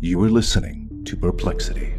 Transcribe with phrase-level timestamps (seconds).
[0.00, 1.94] You are listening to Perplexity.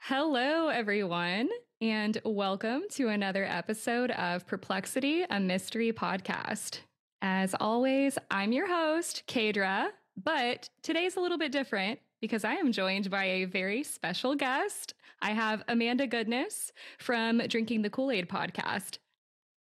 [0.00, 1.50] Hello, everyone,
[1.82, 6.78] and welcome to another episode of Perplexity, a mystery podcast.
[7.20, 12.72] As always, I'm your host, Kaydra, but today's a little bit different because I am
[12.72, 14.94] joined by a very special guest.
[15.20, 18.98] I have Amanda Goodness from Drinking the Kool Aid podcast.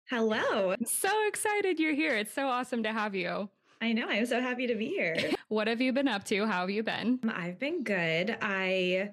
[0.08, 0.72] Hello.
[0.72, 2.16] I'm so excited you're here.
[2.16, 3.48] It's so awesome to have you.
[3.80, 4.06] I know.
[4.08, 5.16] I'm so happy to be here.
[5.48, 6.46] What have you been up to?
[6.46, 7.18] How have you been?
[7.24, 8.38] Um, I've been good.
[8.40, 9.10] I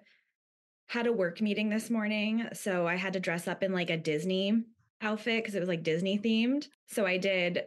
[0.86, 3.98] had a work meeting this morning, so I had to dress up in like a
[3.98, 4.66] Disney
[5.02, 6.68] outfit because it was like Disney themed.
[6.86, 7.64] So I did,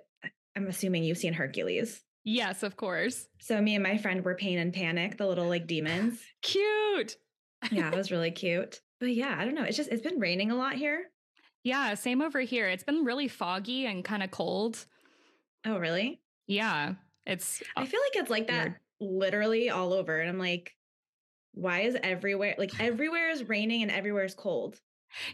[0.55, 2.01] I'm assuming you've seen Hercules.
[2.31, 3.27] Yes, of course.
[3.41, 6.21] So me and my friend were Pain and Panic, the little like demons.
[6.43, 7.17] Cute.
[7.73, 8.81] Yeah, it was really cute.
[9.01, 9.65] But yeah, I don't know.
[9.65, 11.11] It's just, it's been raining a lot here.
[11.65, 12.69] Yeah, same over here.
[12.69, 14.87] It's been really foggy and kind of cold.
[15.67, 16.21] Oh, really?
[16.47, 16.95] Yeah,
[17.27, 17.63] it's.
[17.77, 18.77] I feel like it's like that weird.
[19.01, 20.21] literally all over.
[20.21, 20.77] And I'm like,
[21.53, 24.81] why is everywhere, like everywhere is raining and everywhere is cold?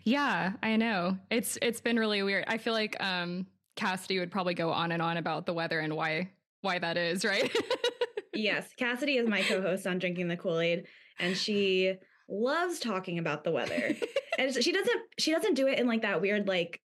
[0.03, 1.19] Yeah, I know.
[1.31, 2.45] It's it's been really weird.
[2.49, 5.95] I feel like um Cassidy would probably go on and on about the weather and
[5.95, 7.55] why why that is, right?
[8.35, 10.87] yes, Cassidy is my co-host on Drinking the Kool-Aid,
[11.19, 11.97] and she
[12.29, 13.95] loves talking about the weather.
[14.39, 16.81] and she doesn't she doesn't do it in like that weird like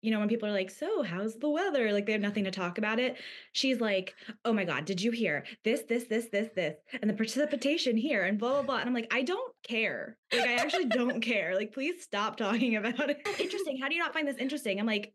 [0.00, 1.92] you know when people are like so how's the weather?
[1.92, 3.16] Like they have nothing to talk about it.
[3.52, 4.14] She's like
[4.44, 8.24] oh my god did you hear this this this this this and the precipitation here
[8.24, 10.16] and blah blah blah and i'm like i don't care.
[10.32, 11.54] Like i actually don't care.
[11.56, 13.18] Like please stop talking about it.
[13.40, 13.78] Interesting.
[13.82, 14.78] How do you not find this interesting?
[14.78, 15.12] I'm like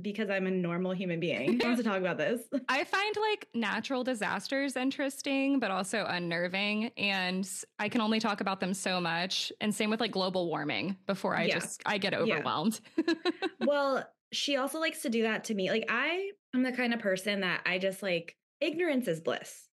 [0.00, 3.48] because i'm a normal human being who wants to talk about this I find like
[3.54, 6.90] natural disasters interesting, but also unnerving.
[6.98, 9.50] And I can only talk about them so much.
[9.60, 11.58] And same with like global warming before I Yeah.
[11.60, 12.18] just I get Yeah.
[12.18, 12.80] overwhelmed.
[13.60, 15.70] well, she also likes to do that to me.
[15.70, 19.66] Like I am the kind of person that I just like ignorance is bliss.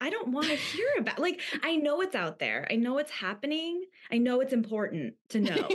[0.00, 2.66] I don't want to hear about like I know it's out there.
[2.70, 3.84] I know it's happening.
[4.10, 5.68] I know it's important to know.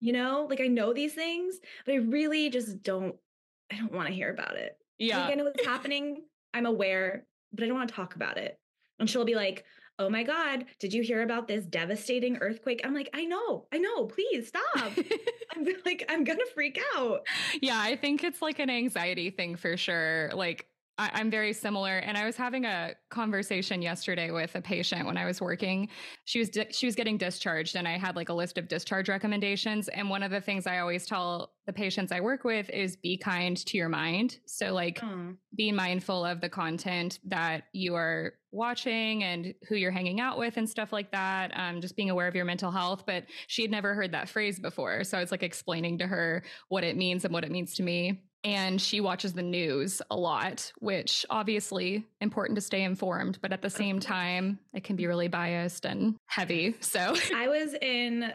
[0.00, 0.46] you know?
[0.50, 3.16] Like I know these things, but I really just don't
[3.72, 4.76] I don't want to hear about it.
[4.98, 5.22] yeah.
[5.24, 6.24] Like I know it's happening.
[6.54, 8.58] I'm aware, but I don't want to talk about it.
[8.98, 9.64] And she'll be like,
[9.98, 13.66] "Oh my god, did you hear about this devastating earthquake?" I'm like, "I know.
[13.72, 14.04] I know.
[14.06, 14.64] Please stop."
[15.56, 17.26] I'm like, I'm gonna freak out.
[17.60, 20.30] yeah, I think it's like an anxiety thing for sure.
[20.34, 20.66] Like
[20.98, 25.16] I, I'm very similar, and I was having a conversation yesterday with a patient when
[25.16, 25.88] I was working.
[26.26, 29.08] She was di- she was getting discharged, and I had like a list of discharge
[29.08, 29.88] recommendations.
[29.88, 33.16] And one of the things I always tell the patients I work with is be
[33.16, 34.38] kind to your mind.
[34.46, 39.90] So like Oh, be mindful of the content that you are watching and who you're
[39.90, 41.52] hanging out with and stuff like that.
[41.54, 43.04] Um, just being aware of your mental health.
[43.06, 45.04] But she had never heard that phrase before.
[45.04, 47.82] So I was like explaining to her what it means and what it means to
[47.82, 48.24] me.
[48.44, 53.62] And she watches the news a lot, which obviously important to stay informed, but at
[53.62, 56.74] the same time, it can be really biased and heavy.
[56.80, 58.32] So I was in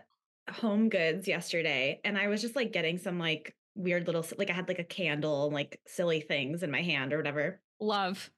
[0.49, 4.53] Home Goods yesterday, and I was just like getting some like weird little like I
[4.53, 7.61] had like a candle and like silly things in my hand or whatever.
[7.79, 8.29] love.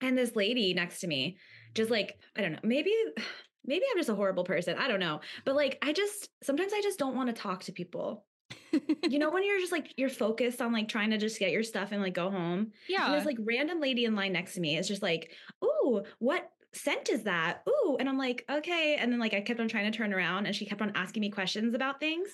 [0.00, 1.38] And this lady next to me,
[1.74, 2.92] just like I don't know, maybe
[3.64, 4.76] maybe I'm just a horrible person.
[4.78, 7.72] I don't know, but like I just sometimes I just don't want to talk to
[7.72, 8.24] people.
[8.72, 11.62] You know, when you're just like you're focused on like trying to just get your
[11.62, 12.58] stuff and like go home.
[12.58, 13.14] And yeah.
[13.14, 15.32] this like random lady in line next to me is just like,
[15.64, 19.60] "Ooh, what scent is that?" Ooh, and I'm like, "Okay." And then like I kept
[19.60, 22.28] on trying to turn around, and she kept on asking me questions about things.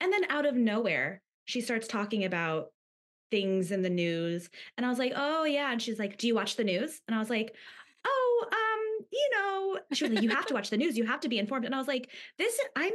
[0.00, 2.68] And then out of nowhere, she starts talking about
[3.30, 6.34] things in the news, and I was like, "Oh yeah." And she's like, "Do you
[6.34, 7.54] watch the news?" And I was like,
[8.04, 10.96] "Oh, um, you know." She was like, "You have to watch the news.
[10.96, 12.92] You have to be informed." And I was like, "This, I'm."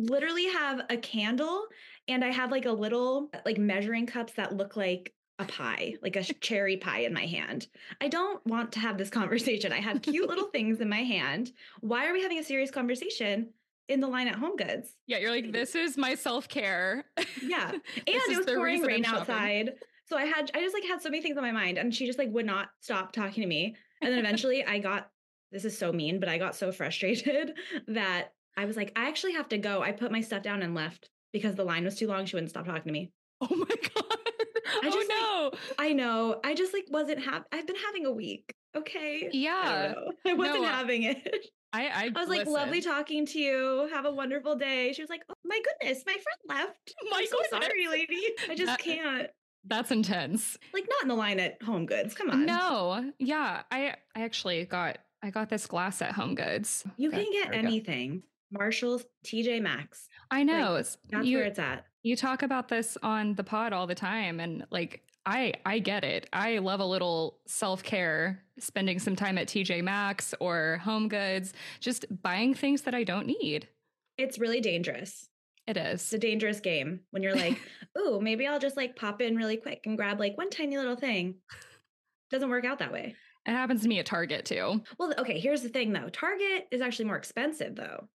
[0.00, 1.66] Literally have a candle
[2.08, 6.16] and I have like a little like measuring cups that look like a pie, like
[6.16, 7.68] a cherry pie in my hand.
[8.00, 9.72] I don't want to have this conversation.
[9.72, 11.52] I have cute little things in my hand.
[11.80, 13.50] Why are we having a serious conversation
[13.88, 14.96] in the line at Home Goods?
[15.06, 15.18] yeah.
[15.18, 17.04] You're like, this is my self care.
[17.42, 17.70] Yeah.
[17.70, 19.72] And it was the pouring rain outside.
[20.06, 22.06] So I had I just like had so many things on my mind and she
[22.06, 23.76] just like would not stop talking to me.
[24.02, 25.10] And then eventually I got
[25.52, 27.54] this is so mean, but I got so frustrated
[27.88, 29.82] that I was like, I actually have to go.
[29.82, 32.26] I put my stuff down and left because the line was too long.
[32.26, 33.10] She wouldn't stop talking to me.
[33.42, 34.04] Oh my God.
[34.82, 35.58] I oh just, oh like, no.
[35.78, 36.40] I know.
[36.44, 38.52] I just like wasn't have I've been having a week.
[38.76, 39.30] Okay.
[39.32, 39.94] Yeah.
[39.94, 40.14] don't.
[40.26, 41.46] I wasn't No, having it.
[41.72, 43.88] I, I, I was like, lovely talking to you.
[43.94, 44.92] Have a wonderful day.
[44.92, 46.94] She was like, oh my goodness, my friend left.
[47.10, 48.20] My I'm so sorry, lady.
[48.48, 49.28] I just That- can't.
[49.64, 50.58] That's intense.
[50.74, 52.14] Like not in the line at Home Goods.
[52.14, 52.44] Come on.
[52.46, 56.84] No, yeah, I I actually got I got this glass at Home Goods.
[56.98, 58.20] You Okay, can get anything.
[58.20, 58.22] go.
[58.50, 60.08] Marshalls, TJ Maxx.
[60.30, 60.74] I know.
[60.74, 61.86] That's you, where it's at.
[62.02, 66.04] you talk about this on the pod all the time and like I I get
[66.04, 66.28] it.
[66.32, 72.06] I love a little self-care, spending some time at TJ Maxx or Home Goods, just
[72.22, 73.68] buying things that I don't need.
[74.16, 75.28] It's really dangerous.
[75.66, 77.60] It It's a dangerous game when you're like,
[77.98, 80.96] ooh, maybe I'll just like pop in really quick and grab like one tiny little
[80.96, 81.36] thing.
[82.30, 83.14] Doesn't work out that way.
[83.46, 84.82] It happens to me at Target too.
[84.98, 86.08] Well, okay, here's the thing though.
[86.08, 88.08] Target is actually more expensive though.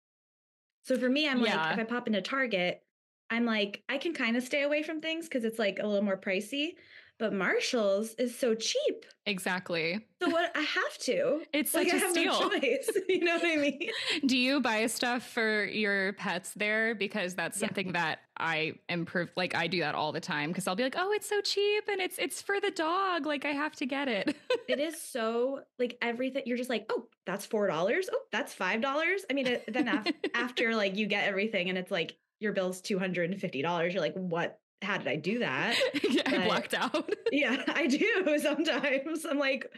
[0.85, 1.41] So for me, I'm Yeah.
[1.41, 2.87] like, if I pop into Target,
[3.31, 6.05] I'm like, I can kind of stay away from things because it's like a little
[6.05, 6.77] more pricey.
[7.19, 9.07] But Marshalls is so cheap.
[9.25, 10.05] Exactly.
[10.21, 11.43] So what I have to.
[11.53, 12.33] It's Like such I a have steal.
[12.41, 12.91] no choice.
[13.09, 13.89] you know what I mean?
[14.27, 16.95] Do you buy stuff for your pets there?
[16.95, 17.69] Because that's Yeah.
[17.69, 19.31] something that I improve.
[19.37, 21.85] Like I do that all the time because I'll be like, oh, it's so cheap
[21.89, 23.27] and it's it's for the dog.
[23.27, 24.37] Like I have to get it.
[24.69, 26.43] It is so like everything.
[26.47, 28.09] You're just like, oh, that's four dollars.
[28.13, 29.25] Oh, that's five dollars.
[29.31, 32.99] I mean, then af- after like you get everything and it's like your bill's two
[32.99, 33.95] hundred and fifty dollars.
[33.95, 34.59] You're like, what?
[34.83, 35.77] How did I do that?
[36.11, 37.11] yeah, I blacked out.
[37.33, 39.25] yeah, I do sometimes.
[39.25, 39.71] I'm like,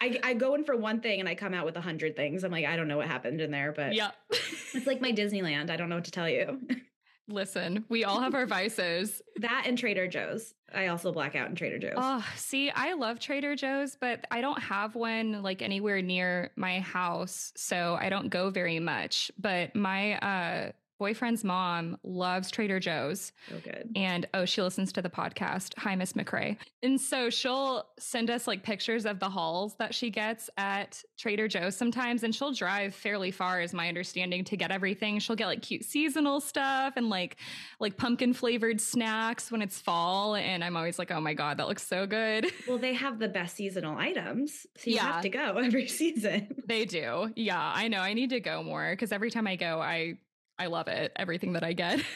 [0.00, 2.44] I, I go in for one thing and I come out with a hundred things.
[2.44, 4.10] I'm like, I don't know what happened in there, but yeah.
[4.30, 5.70] it's like my Disneyland.
[5.70, 6.60] I don't know what to tell you.
[7.30, 9.20] Listen, we all have our vices.
[9.36, 10.54] that and Trader Joe's.
[10.74, 11.94] I also black out in Trader Joe's.
[11.96, 16.80] Oh, see, I love Trader Joe's, but I don't have one like anywhere near my
[16.80, 19.30] house, so I don't go very much.
[19.38, 23.32] But my uh boyfriend's mom loves Trader Joe's.
[23.48, 23.90] so good.
[23.96, 25.74] And oh, she listens to the podcast.
[25.78, 26.56] Hi, Miss McRae.
[26.82, 31.48] And so she'll send us like pictures of the hauls that she gets at Trader
[31.48, 32.22] Joe's sometimes.
[32.22, 35.18] And she'll drive fairly far, is my understanding, to get everything.
[35.20, 37.36] She'll get like cute seasonal stuff and like
[37.80, 40.34] like pumpkin flavored snacks when it's fall.
[40.34, 42.46] And I'm always like, oh my God, that looks so good.
[42.68, 45.12] Well, they have the best seasonal items, so you Yeah.
[45.12, 46.48] have to go every season.
[46.66, 47.32] they do.
[47.34, 48.00] Yeah, I know.
[48.00, 50.18] I need to go more because every time I go, I
[50.58, 51.12] I love it.
[51.16, 52.00] Everything that I get.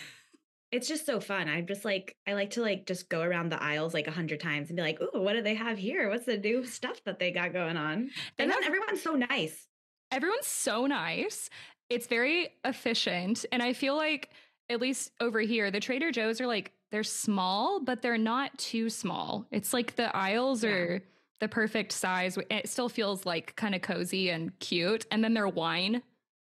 [0.71, 1.51] It's just so fun.
[1.51, 4.41] I'm just like, I like to like just go around the aisles like a hundred
[4.41, 6.09] times and be like, ooh, what do they have here?
[6.09, 8.11] What's the new stuff that they got going on?
[8.39, 9.67] And then everyone's so nice.
[10.11, 11.51] everyone's so nice.
[11.91, 13.45] It's very efficient.
[13.53, 14.31] And I feel like,
[14.71, 18.89] at least over here, the Trader Joe's are like, they're small, but they're not too
[18.89, 19.45] small.
[19.51, 20.71] It's like the aisles Yeah.
[20.71, 21.03] are
[21.41, 22.39] the perfect size.
[22.51, 25.05] It still feels like kind of cozy and cute.
[25.11, 26.03] And then their wine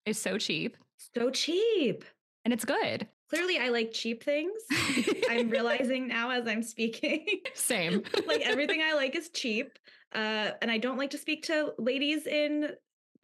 [0.06, 0.76] is so cheap
[1.15, 2.05] So cheap.
[2.45, 3.09] and it's good.
[3.31, 4.61] Clearly, I like cheap things.
[5.29, 7.27] I'm realizing now as I'm speaking.
[7.55, 8.03] Same.
[8.27, 9.79] like everything I like is cheap.
[10.15, 12.71] Uh, and I don't like to speak to ladies in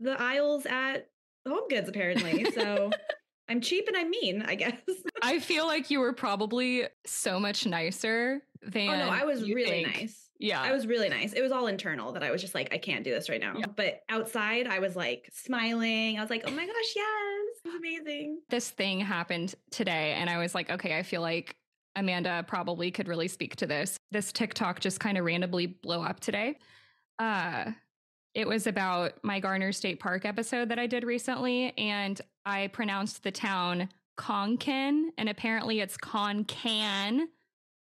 [0.01, 1.09] the aisles at
[1.49, 2.45] Home Goods, apparently.
[2.53, 2.91] So
[3.49, 4.75] I'm cheap and I'm mean, I guess.
[5.23, 8.91] I feel like you were probably so much nicer than.
[8.91, 9.97] oh no, I was really think.
[9.97, 10.21] nice.
[10.39, 10.61] Yeah.
[10.61, 11.33] I was really nice.
[11.33, 13.55] It was all internal that I was just like, I can't do this right now.
[13.57, 13.67] Yeah.
[13.75, 16.19] But outside, I was like smiling.
[16.19, 17.44] I was like, oh my gosh, yes,
[17.77, 18.41] amazing.
[18.51, 21.57] this thing happened today and I was like, okay, I feel like
[21.97, 23.97] Amanda probably could really speak to this.
[24.11, 26.59] This TikTok just kind of randomly blew up today.
[27.19, 27.73] Uh
[28.35, 33.23] it was about my Garner State Park episode that I did recently and I pronounced
[33.23, 33.89] the town
[34.19, 37.23] Concan and apparently it's Concan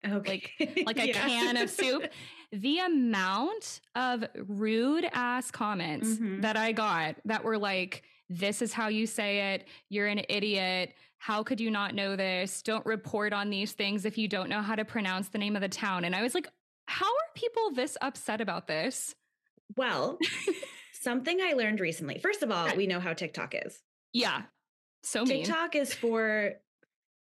[0.07, 0.49] Okay.
[0.87, 1.13] like a Yeah.
[1.27, 2.03] can of soup.
[2.53, 6.41] The amount of rude ass comments Mhm.
[6.41, 9.67] that I got that were like, this is how you say it.
[9.89, 10.93] You're an idiot.
[11.17, 12.61] How could you not know this?
[12.61, 15.61] Don't report on these things if you don't know how to pronounce the name of
[15.61, 16.05] the town.
[16.05, 16.47] And I was like,
[16.87, 19.13] how are people this upset about this?
[19.75, 20.17] Well,
[20.93, 22.19] something I learned recently.
[22.19, 23.81] First of all, we know how TikTok is.
[24.13, 24.43] Yeah.
[25.03, 25.43] So mean.
[25.43, 26.53] TikTok is for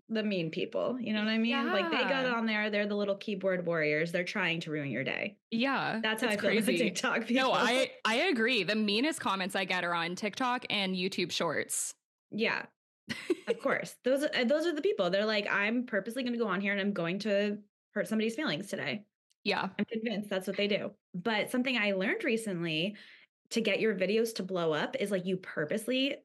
[0.09, 0.99] the mean people.
[1.01, 1.67] You know what I mean?
[1.67, 4.13] Like they got on there, they're the little keyboard warriors.
[4.13, 5.39] They're trying to ruin your day.
[5.51, 6.01] Yeah.
[6.03, 6.77] That's how I feel crazy.
[6.77, 7.43] about TikTok people.
[7.45, 8.63] No, I I agree.
[8.63, 11.95] The meanest comments I get are on TikTok and YouTube Shorts.
[12.31, 12.67] yeah.
[13.49, 13.95] of course.
[14.05, 15.11] Those those are the people.
[15.11, 17.59] They're like, I'm purposely going to go on here and I'm going to
[17.95, 19.05] hurt somebody's feelings today.
[19.45, 19.69] Yeah.
[19.79, 20.91] I'm convinced that's what they do.
[21.15, 22.97] But something I learned recently
[23.51, 26.17] to get your videos to blow up is like you purposely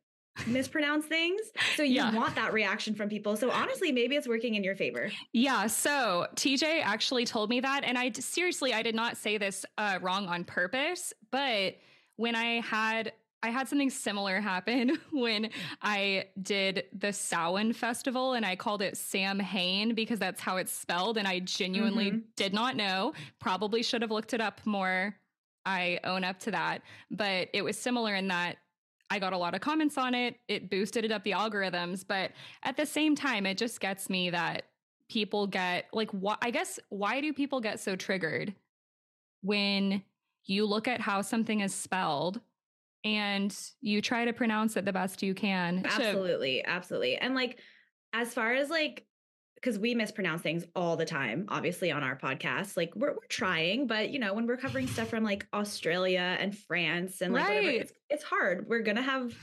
[0.48, 1.42] mispronounce things.
[1.76, 2.14] So you Yeah.
[2.14, 3.36] want that reaction from people.
[3.36, 5.12] So honestly, maybe it's working in your favor.
[5.34, 9.66] Yeah, so TJ actually told me that, and I seriously I did not say this
[9.78, 11.76] uh, wrong on purpose, but
[12.16, 15.50] when I had I had something similar happen when
[15.82, 20.72] I did the Samhain festival, and I called it Sam Hain because that's how it's
[20.72, 22.24] spelled, and I genuinely Mhm.
[22.36, 23.14] did not know.
[23.40, 25.18] Probably should have looked it up more.
[25.66, 28.58] I own up to that, but it was similar in that
[29.12, 30.38] I got a lot of comments on it.
[30.48, 32.32] It boosted it up the algorithms, but
[32.64, 34.64] at the same time, it just gets me that
[35.10, 38.56] people get like why I guess why do people get so triggered
[39.42, 40.02] when
[40.46, 42.40] you look at how something is spelled
[43.04, 45.86] and you try to pronounce it the best you can.
[45.86, 47.18] Absolutely, absolutely.
[47.18, 47.60] And like
[48.14, 49.06] as far as like
[49.62, 52.76] because we mispronounce things all the time, obviously on our podcast.
[52.76, 56.58] Like we're we're trying, but you know, when we're covering stuff from like Australia and
[56.58, 57.56] France and like right.
[57.56, 58.66] whatever, it's it's hard.
[58.68, 59.36] We're gonna have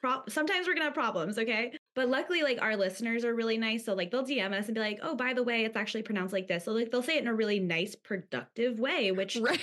[0.00, 1.72] pro- sometimes we're gonna have problems, okay?
[1.94, 3.84] But luckily, like our listeners are really nice.
[3.84, 6.32] So like they'll DM us and be like, oh, by the way, it's actually pronounced
[6.32, 6.64] like this.
[6.64, 9.60] So like they'll say it in a really nice, productive way, which right.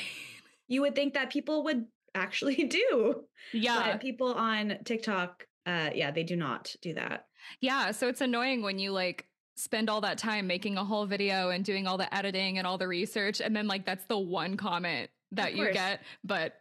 [0.67, 3.23] you would think that people would actually do.
[3.53, 3.91] Yeah.
[3.91, 7.27] But people on TikTok, uh, yeah, they do not do that.
[7.59, 7.91] Yeah.
[7.91, 9.25] So it's annoying when you like
[9.61, 12.77] spend all that time making a whole video and doing all the editing and all
[12.77, 16.01] the research and then like that's the one comment that you get.
[16.23, 16.55] But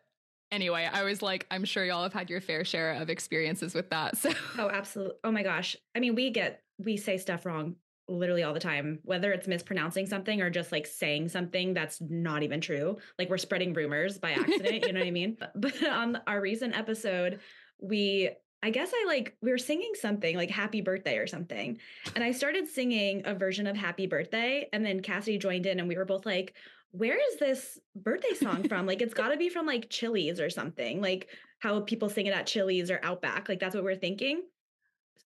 [0.52, 3.88] anyway i was like i'm sure y'all have had your fair share of experiences with
[3.90, 5.76] that so oh absolutely oh my gosh.
[5.94, 7.76] I mean we get we say stuff wrong
[8.08, 12.42] literally all the time whether it's mispronouncing something or just like saying something that's not
[12.42, 12.98] even true.
[13.18, 15.36] Like we're spreading rumors by accident you know what i mean?
[15.54, 17.38] But on our recent episode
[17.80, 18.30] we
[18.62, 21.78] I guess I like we were singing something like happy birthday or something.
[22.14, 25.88] And I started singing a version of happy birthday and then Cassidy joined in and
[25.88, 26.54] we were both like
[26.92, 28.86] where is this birthday song from?
[28.86, 31.00] like it's got to be from like Chili's or something.
[31.00, 31.28] Like
[31.60, 33.48] how people sing it at Chili's or Outback.
[33.48, 34.42] Like that's what we're thinking.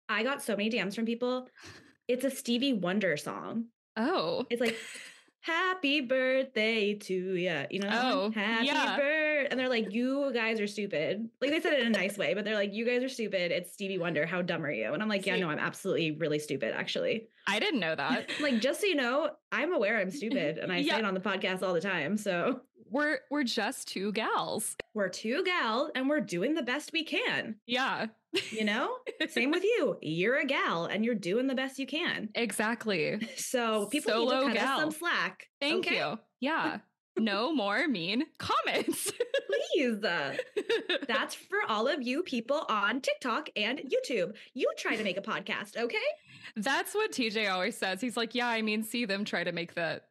[0.09, 1.47] I got so many DMs from people.
[2.07, 3.65] It's a Stevie Wonder song.
[3.95, 4.45] Oh.
[4.49, 4.75] It's like
[5.41, 7.65] happy birthday to you.
[7.69, 8.97] You know, oh, happy yeah.
[8.97, 9.22] birthday.
[9.49, 11.29] And they're like, you guys are stupid.
[11.41, 13.51] Like they said it in a nice way, but they're like, you guys are stupid.
[13.51, 14.25] It's Stevie Wonder.
[14.25, 14.93] How dumb are you?
[14.93, 17.27] And I'm like, yeah, no, I'm absolutely really stupid, actually.
[17.47, 18.29] I didn't know that.
[18.41, 20.93] like, just so you know, I'm aware I'm stupid and I yeah.
[20.93, 22.17] say it on the podcast all the time.
[22.17, 24.75] So we're we're just two gals.
[24.93, 27.55] We're two gal and we're doing the best we can.
[27.65, 28.07] Yeah.
[28.51, 28.97] You know?
[29.29, 29.97] Same with you.
[30.01, 32.29] You're a gal and you're doing the best you can.
[32.35, 33.27] Exactly.
[33.35, 34.75] So people Solo need to cut gal.
[34.75, 35.47] us some slack.
[35.59, 35.97] Thank okay?
[35.97, 36.19] you.
[36.39, 36.79] Yeah.
[37.17, 39.11] No more mean comments.
[39.73, 39.99] Please.
[41.07, 44.33] That's for all of you people on TikTok and YouTube.
[44.53, 45.97] You try to make a podcast, okay?
[46.55, 48.01] That's what TJ always says.
[48.01, 50.01] He's like, "Yeah, I mean, see them try to make the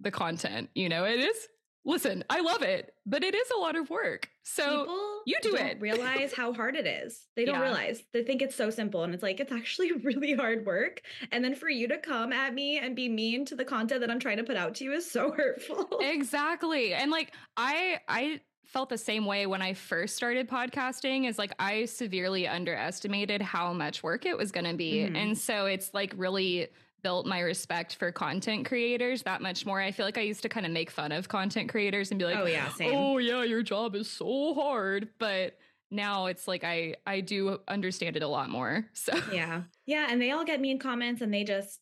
[0.00, 0.70] the content.
[0.74, 1.48] You know, it is
[1.84, 4.28] Listen, I love it, but it is a lot of work.
[4.44, 5.78] So People you do it.
[5.80, 7.26] realize how hard it is.
[7.34, 7.62] They don't yeah.
[7.62, 8.02] realize.
[8.12, 11.02] They think it's so simple and it's like it's actually really hard work.
[11.32, 14.10] And then for you to come at me and be mean to the content that
[14.10, 15.88] I'm trying to put out to you is so hurtful.
[16.00, 16.94] Exactly.
[16.94, 21.52] And like I I felt the same way when I first started podcasting is like
[21.58, 25.00] I severely underestimated how much work it was going to be.
[25.00, 25.16] Mm-hmm.
[25.16, 26.68] And so it's like really
[27.02, 29.80] built my respect for content creators that much more.
[29.80, 32.24] I feel like I used to kind of make fun of content creators and be
[32.24, 32.90] like, "Oh yeah, same.
[32.92, 35.58] Oh yeah, your job is so hard." But
[35.90, 38.88] now it's like I I do understand it a lot more.
[38.94, 39.62] So Yeah.
[39.86, 41.80] Yeah, and they all get mean comments and they just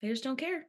[0.00, 0.66] they just don't care.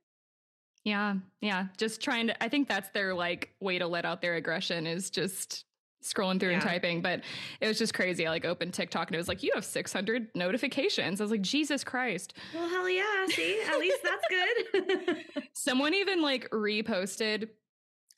[0.83, 1.15] Yeah.
[1.41, 4.87] Yeah, just trying to I think that's their like way to let out their aggression
[4.87, 5.65] is just
[6.01, 6.55] scrolling through yeah.
[6.55, 7.21] and typing, but
[7.59, 8.25] it was just crazy.
[8.25, 11.19] I like opened TikTok and it was like, you have 600 notifications.
[11.19, 12.33] I was like, Jesus Christ.
[12.53, 13.25] Well, hell yeah.
[13.27, 15.25] See, at least that's good.
[15.53, 17.49] Someone even like reposted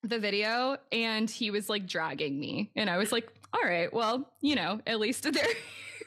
[0.04, 2.72] the video and he was like dragging me.
[2.76, 5.48] And I was like, all right, well, you know, at least they're.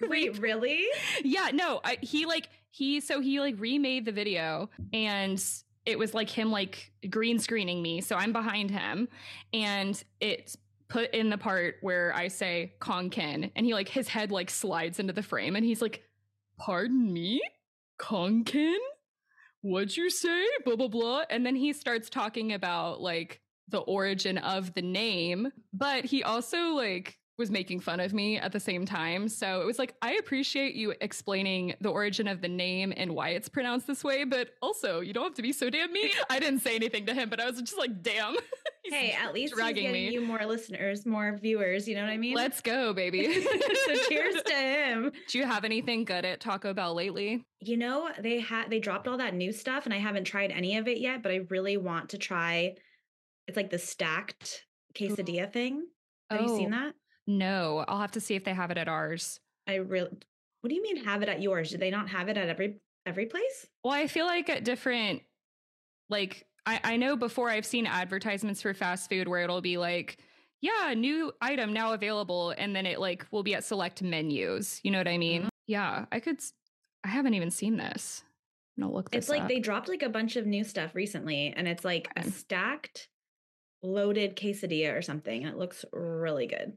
[0.09, 0.85] Wait, really?
[1.23, 5.43] Yeah, no, I, he like, he, so he like remade the video and
[5.87, 8.01] it was like him like green screening me.
[8.01, 9.09] So I'm behind him
[9.53, 10.57] and it's
[10.89, 15.01] put in the part where I say Concan and he like his head like slides
[15.01, 16.03] into the frame and he's like,
[16.59, 17.41] Pardon me?
[17.99, 18.79] Concan?
[19.63, 20.45] What'd you say?
[20.65, 21.23] Blah blah blah.
[21.31, 26.75] And then he starts talking about like the origin of the name, but he also
[26.75, 29.29] like was making fun of me at the same time.
[29.29, 33.31] So it was like, I appreciate you explaining the origin of the name and why
[33.31, 36.11] it's pronounced this way, but also you don't have to be so damn mean.
[36.31, 38.37] I didn't say anything to him, but I was just like, damn.
[38.85, 40.13] hey, at least he's getting me.
[40.13, 41.89] you more listeners, more viewers.
[41.89, 42.37] You know what I mean?
[42.37, 43.43] Let's go, baby.
[43.43, 45.13] so cheers to him.
[45.29, 47.45] Do you have anything good at Taco Bell lately?
[47.61, 50.77] You know, they had they dropped all that new stuff, and I haven't tried any
[50.77, 52.75] of it yet, but I really want to try.
[53.49, 54.65] It's like the stacked
[54.95, 55.85] quesadilla thing.
[56.31, 56.45] Have oh.
[56.45, 56.79] you seen oh.
[56.79, 56.95] that?
[57.27, 59.41] No, I'll have to see if they have it at ours.
[59.67, 60.11] I really
[60.61, 61.71] What do you mean have it at yours?
[61.71, 63.67] Do they not have it at every every place?
[63.83, 65.23] Well, I feel like at different
[66.11, 70.19] like I, I know before I've seen advertisements for fast food where it'll be like,
[70.61, 74.81] yeah, new item now available, and then it like will be at select menus.
[74.83, 75.43] You know what I mean?
[75.43, 75.49] Mm-hmm.
[75.67, 76.41] Yeah, I could.
[77.05, 78.23] I haven't even seen this.
[78.77, 79.11] No, look.
[79.13, 79.49] it's like up.
[79.49, 82.27] they dropped like a bunch of new stuff recently, and it's like okay.
[82.27, 83.09] a stacked,
[83.83, 86.77] loaded quesadilla or something, and it looks really good.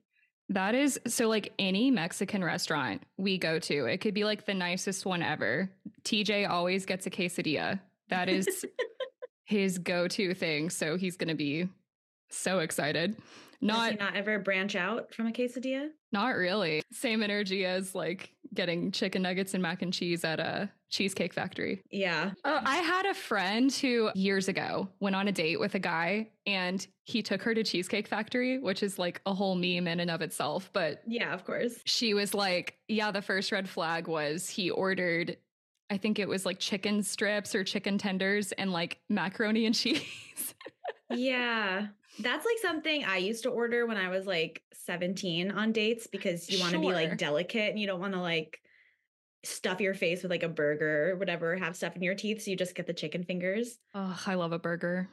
[0.50, 4.54] That is so like any Mexican restaurant we go to, it could be like the
[4.54, 5.70] nicest one ever.
[6.04, 7.80] TJ always gets a quesadilla.
[8.10, 8.66] That is
[9.44, 11.68] his go-to thing, so he's going to be
[12.30, 13.16] So excited.
[13.16, 13.24] Does
[13.62, 15.90] Not he not ever branch out from a quesadilla?
[16.14, 16.82] not really.
[16.92, 21.82] Same energy as like getting chicken nuggets and mac and cheese at a cheesecake factory.
[21.92, 22.32] Yeah.
[22.44, 26.32] Oh, I had a friend who years ago went on a date with a guy
[26.46, 30.12] and he took her to Cheesecake Factory, which is like a whole meme in and
[30.12, 30.70] of itself.
[30.74, 31.76] But Yeah, of course.
[31.86, 35.38] she was like, yeah, the first red flag was he ordered,
[35.90, 40.04] I think it was like chicken strips or chicken tenders and like macaroni and cheese.
[41.10, 41.88] yeah.
[42.20, 46.50] That's like something I used to order when I was like 17 on dates because
[46.50, 48.60] you want to be like delicate and you don't want to like
[49.44, 52.42] stuff your face with like a burger or whatever, have stuff in your teeth.
[52.42, 53.78] So you just get the chicken fingers.
[53.96, 55.10] oh, I love a burger.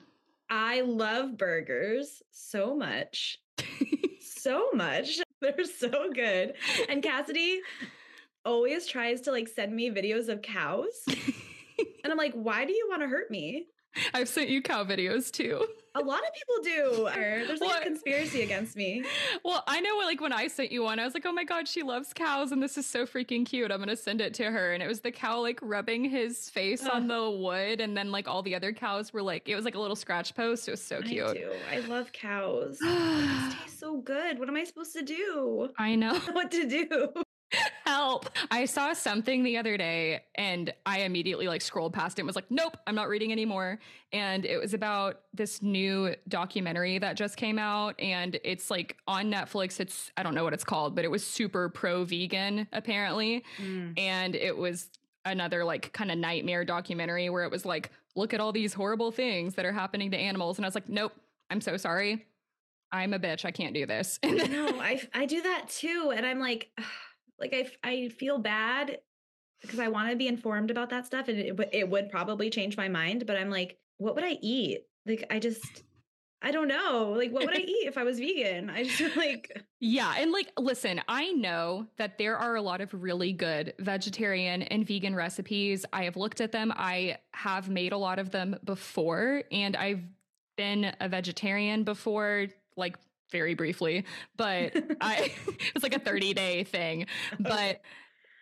[0.49, 3.39] I love burgers so much.
[4.21, 5.21] So much.
[5.41, 6.53] They're so good.
[6.91, 7.61] And Cassidy
[8.45, 11.05] always tries to like send me videos of cows.
[12.05, 13.67] And I'm like, why do you want to hurt me?
[14.15, 15.65] I've sent you cow videos too.
[15.97, 17.09] A lot of people do.
[17.15, 17.83] There's like What?
[17.83, 19.05] a conspiracy against me.
[19.45, 21.69] Well, I know like when I sent you one, I was like, oh my God,
[21.69, 23.71] she loves cows and this is so freaking cute.
[23.71, 24.73] I'm going to send it to her.
[24.73, 27.81] And it was the cow like rubbing his face on the wood.
[27.81, 30.35] And then like all the other cows were like, it was like a little scratch
[30.35, 30.67] post.
[30.67, 31.33] It was so I cute.
[31.35, 31.53] do.
[31.71, 32.79] I love cows.
[32.83, 34.39] Cows taste so good.
[34.41, 35.69] What am I supposed to do?
[35.79, 36.19] I know.
[36.33, 37.13] What to do?
[37.85, 38.29] Help.
[38.51, 42.37] I saw something the other day and I immediately like scrolled past it and was
[42.37, 43.79] like, nope, I'm not reading anymore.
[44.13, 49.31] And it was about this new documentary that just came out and it's like on
[49.31, 49.81] Netflix.
[49.81, 53.45] It's, I don't know what it's called, but it was super pro vegan apparently.
[53.59, 53.99] Mm.
[53.99, 54.89] And it was
[55.25, 59.11] another like kind of nightmare documentary where it was like, look at all these horrible
[59.11, 60.59] things that are happening to animals.
[60.59, 61.13] And I was like, nope,
[61.51, 62.27] I'm so sorry.
[62.95, 63.45] I'm a bitch.
[63.45, 64.21] I can't do this.
[64.25, 66.71] No, I I do that too, and I'm like,
[67.39, 68.99] like I, I feel bad
[69.63, 72.77] because I want to be informed about that stuff, and it it would probably change
[72.77, 73.27] my mind.
[73.27, 74.83] But I'm like, what would I eat?
[75.07, 75.83] Like I just.
[76.43, 77.15] I don't know.
[77.17, 78.69] Like, what would I eat if I was vegan?
[78.69, 80.15] I just like, Yeah.
[80.19, 84.87] And like, listen, I know that there are a lot of really good vegetarian and
[84.87, 85.87] vegan recipes.
[85.91, 86.71] I have looked at them.
[86.77, 90.03] I have made a lot of them before, and I've
[90.59, 92.99] been a vegetarian before, like
[93.35, 94.05] very briefly,
[94.37, 95.33] but I,
[95.75, 97.07] it's like a 30 day thing.
[97.41, 97.81] But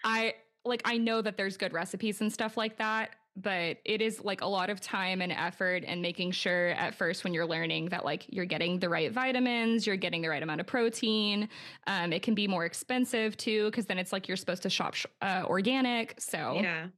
[0.04, 0.34] I,
[0.66, 3.16] like, I know that there's good recipes and stuff like that.
[3.34, 7.24] But it is like a lot of time and effort and making sure at first
[7.24, 10.60] when you're learning that like you're getting the right vitamins, you're getting the right amount
[10.60, 11.48] of protein.
[11.86, 14.92] Um, it can be more expensive too, because then it's like you're supposed to shop
[14.92, 16.20] sh- uh, organic.
[16.20, 16.88] So yeah,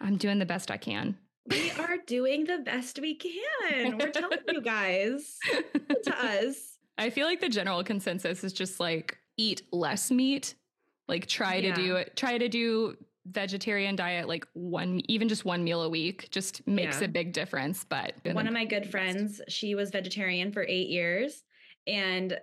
[0.00, 1.18] I'm doing the best I can.
[1.50, 3.98] we are doing the best we can.
[3.98, 5.36] We're telling you guys
[6.04, 6.75] to us.
[6.98, 10.54] I feel like the general consensus is just like eat less meat.
[11.08, 12.96] Like try to do it, try to do
[13.28, 17.06] vegetarian diet like one even just one meal a week just makes Yeah.
[17.06, 17.84] a big difference.
[17.84, 21.44] But One of my good friends, she was vegetarian for eight years.
[21.86, 22.38] And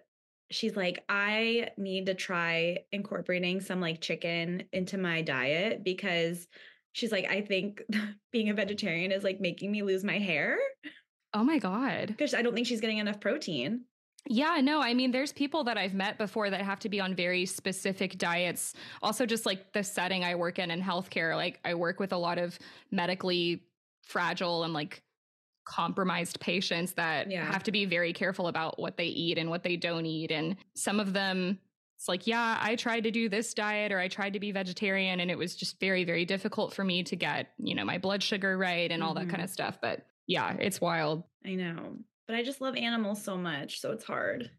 [0.52, 6.48] she's like, I need to try incorporating some like chicken into my diet because
[6.92, 7.82] she's like, I think
[8.32, 10.58] being a vegetarian is like making me lose my hair
[11.34, 12.08] Oh my god.
[12.08, 13.86] because I don't think she's getting enough protein.
[14.30, 17.14] Yeah, no, I mean, there's people that I've met before that have to be on
[17.14, 18.74] very specific diets.
[19.02, 22.18] Also, just like the setting I work in in healthcare, like I work with a
[22.18, 22.58] lot of
[22.90, 23.66] medically
[24.04, 25.04] fragile and like
[25.66, 27.46] compromised patients that Yeah.
[27.52, 30.32] have to be very careful about what they eat and what they don't eat.
[30.32, 31.60] And some of them,
[31.98, 35.20] it's like, yeah, I tried to do this diet or I tried to be vegetarian
[35.20, 38.24] and it was just very, very difficult for me to get, you know, my blood
[38.24, 39.30] sugar right and all that Mhm.
[39.30, 39.80] kind of stuff.
[39.82, 41.24] But yeah, it's wild.
[41.46, 41.98] I know.
[42.34, 43.80] But I just love animals so much.
[43.80, 44.50] So it's hard.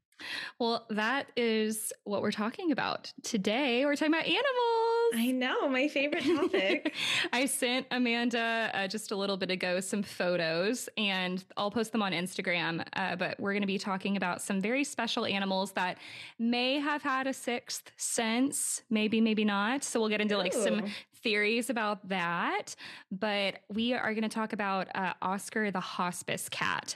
[0.61, 3.85] Well, that is what we're talking about today.
[3.85, 5.15] We're talking about animals.
[5.17, 5.69] I know.
[5.69, 6.95] My favorite topic.
[7.33, 12.01] I sent Amanda uh, just a little bit ago some photos, and I'll post them
[12.01, 12.87] on Instagram.
[12.93, 15.99] Uh, but we're going to be talking about some very special animals that
[16.39, 19.83] may have had a sixth sense, maybe, maybe not.
[19.83, 20.85] So we'll get into like some
[21.25, 22.77] theories about that.
[23.11, 26.95] But we are going to talk about uh, Oscar the hospice cat.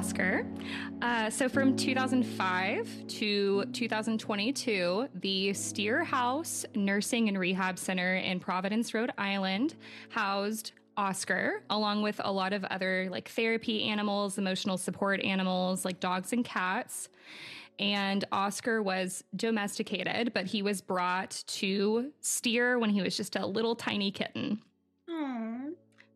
[0.00, 0.46] Oscar.
[1.02, 8.94] Uh, so from 2005 to 2022, the Steere House Nursing and Rehab Center in Providence,
[8.94, 9.74] Rhode Island,
[10.08, 16.00] housed Oscar, along with a lot of other like therapy animals, emotional support animals like
[16.00, 17.10] dogs and cats.
[17.78, 23.44] And Oscar was domesticated, but he was brought to Steere when he was just a
[23.44, 24.62] little tiny kitten.
[25.10, 25.69] Aw.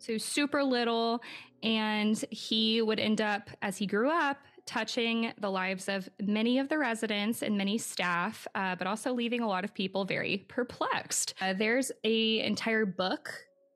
[0.04, 1.22] So super little.
[1.62, 4.36] And he would end up, as he grew up,
[4.66, 9.40] touching the lives of many of the residents and many staff, uh, but also leaving
[9.40, 11.34] a lot of people very perplexed.
[11.40, 13.30] Uh, there's a entire book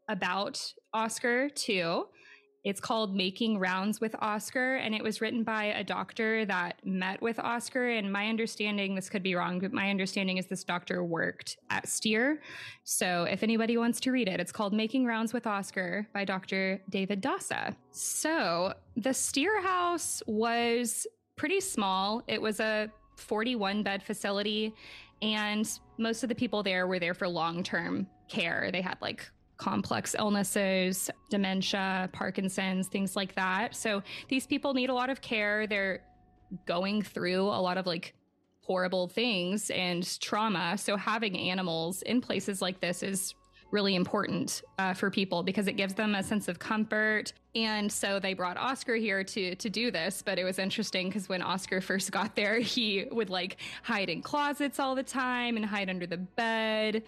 [0.08, 2.04] about Oscar too.
[2.64, 7.22] It's called Making Rounds with Oscar, and it was written by a doctor that met
[7.22, 7.88] with Oscar.
[7.88, 11.88] And my understanding, this could be wrong, but my understanding is this doctor worked at
[11.88, 12.40] Steere.
[12.84, 16.82] So if anybody wants to read it, it's called Making Rounds with Oscar by Dr.
[16.90, 17.76] David Dosa.
[17.92, 24.74] So the Steere House was pretty small, it was a 41 bed facility,
[25.22, 28.70] and most of the people there were there for long term care.
[28.72, 33.74] They had like complex illnesses, dementia, Parkinson's, things like that.
[33.74, 35.66] So these people need a lot of care.
[35.66, 36.00] They're
[36.64, 38.14] going through a lot of like
[38.62, 40.78] horrible things and trauma.
[40.78, 43.34] So having animals in places like this is
[43.70, 47.32] really important uh, for people because it gives them a sense of comfort.
[47.54, 50.22] And so they brought Oscar here to to do this.
[50.22, 54.22] But it was interesting because when Oscar first got there, he would like hide in
[54.22, 57.02] closets all the time and hide under the bed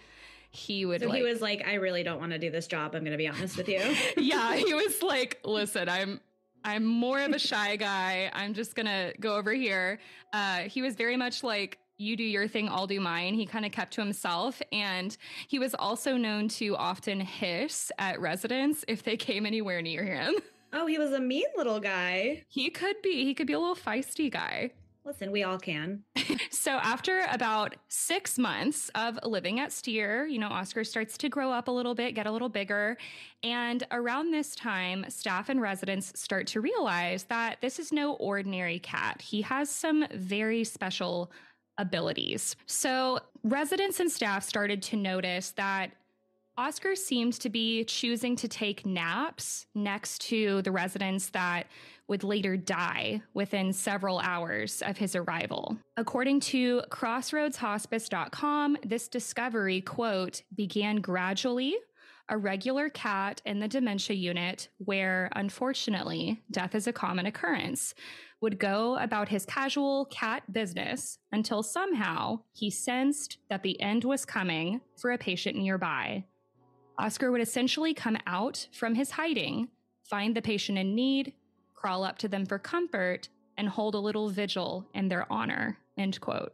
[0.51, 2.93] he would so like, he was like i really don't want to do this job
[2.93, 3.81] i'm gonna be honest with you
[4.17, 6.19] yeah he was like listen i'm
[6.63, 9.99] i'm more of a shy guy i'm just gonna go over here
[10.33, 13.35] uh he was very much like you do your thing, I'll do mine.
[13.35, 14.61] He kind of kept to himself.
[14.71, 15.15] And
[15.47, 20.35] he was also known to often hiss at residents if they came anywhere near him.
[20.73, 22.43] Oh, he was a mean little guy.
[22.47, 23.25] He could be.
[23.25, 24.71] He could be a little feisty guy.
[25.03, 26.03] Listen, we all can.
[26.51, 31.51] so after about six months of living at Steere, you know, Oscar starts to grow
[31.51, 32.97] up a little bit, get a little bigger.
[33.41, 38.77] And around this time, staff and residents start to realize that this is no ordinary
[38.77, 39.21] cat.
[39.21, 41.31] He has some very special
[41.79, 42.55] abilities.
[42.67, 45.91] So residents and staff started to notice that
[46.57, 51.65] Oscar seemed to be choosing to take naps next to the residents that
[52.11, 55.77] would later die within several hours of his arrival.
[55.95, 61.77] According to crossroadshospice.com, this discovery, quote, began gradually
[62.27, 67.95] a regular cat in the dementia unit where, unfortunately, death is a common occurrence,
[68.41, 74.25] would go about his casual cat business until somehow he sensed that the end was
[74.25, 76.25] coming for a patient nearby.
[76.99, 79.69] Oscar would essentially come out from his hiding,
[80.03, 81.33] find the patient in need,
[81.81, 85.77] crawl up to them for comfort, and hold a little vigil in their honor.
[85.97, 86.53] End quote.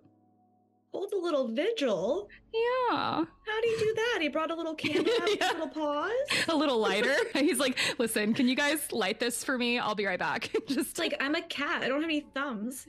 [0.93, 2.29] Hold a little vigil?
[2.53, 2.89] Yeah.
[2.91, 4.19] How do you do that?
[4.21, 5.51] He brought a little candle yeah.
[5.51, 6.11] a little pause.
[6.47, 7.13] A little lighter.
[7.33, 9.77] He's like, listen, can you guys light this for me?
[9.79, 10.49] I'll be right back.
[10.67, 11.83] Just like I'm a cat.
[11.83, 12.87] I don't have any thumbs.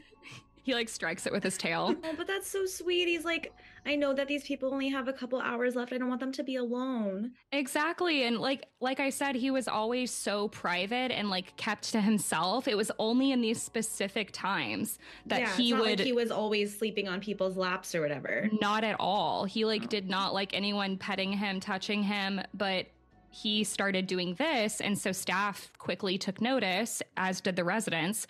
[0.63, 1.97] He like strikes it with his tail.
[2.05, 3.09] Oh, but that's so sweet.
[3.09, 3.53] He's like,
[3.89, 5.95] I know that these people only have a couple hours left.
[5.95, 7.33] I don't want them to be alone.
[7.53, 8.25] Exactly.
[8.25, 12.69] And like like I said, he was always so private and like kept to himself.
[12.69, 16.77] It was only in these specific times that yeah, he would like he was always
[16.77, 18.51] sleeping on people's laps or whatever.
[18.61, 19.47] Not at all.
[19.47, 19.87] He like oh.
[19.87, 22.89] did not like anyone petting him, touching him, but
[23.31, 24.81] he started doing this.
[24.81, 28.27] And so staff quickly took notice, as did the residents.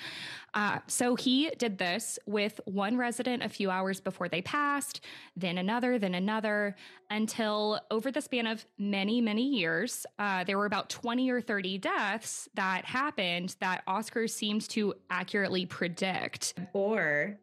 [0.55, 5.01] Uh, so he did this with one resident a few hours before they passed,
[5.37, 6.75] then another, then another,
[7.11, 11.79] until over the span of many, many years, uh, there were about 20 or 30
[11.79, 16.55] deaths that happened that Oscar seemed to accurately predict.
[16.73, 17.39] Or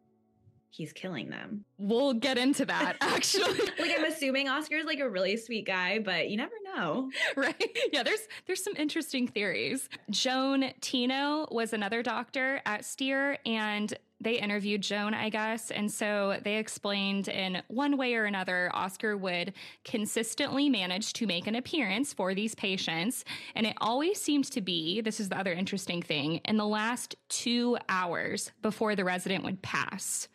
[0.76, 1.64] he's killing them.
[1.78, 3.58] We'll get into that actually.
[3.78, 7.10] like I'm assuming Oscar's like a really sweet guy, but you never know.
[7.36, 7.78] Right?
[7.92, 9.88] Yeah, there's there's some interesting theories.
[10.10, 15.70] Joan Teno was another doctor at Steere and they interviewed Joan, I guess.
[15.70, 19.52] And so they explained in one way or another, Oscar would
[19.84, 23.24] consistently manage to make an appearance for these patients.
[23.54, 27.16] And it always seems to be this is the other interesting thing in the last
[27.28, 30.28] two hours before the resident would pass.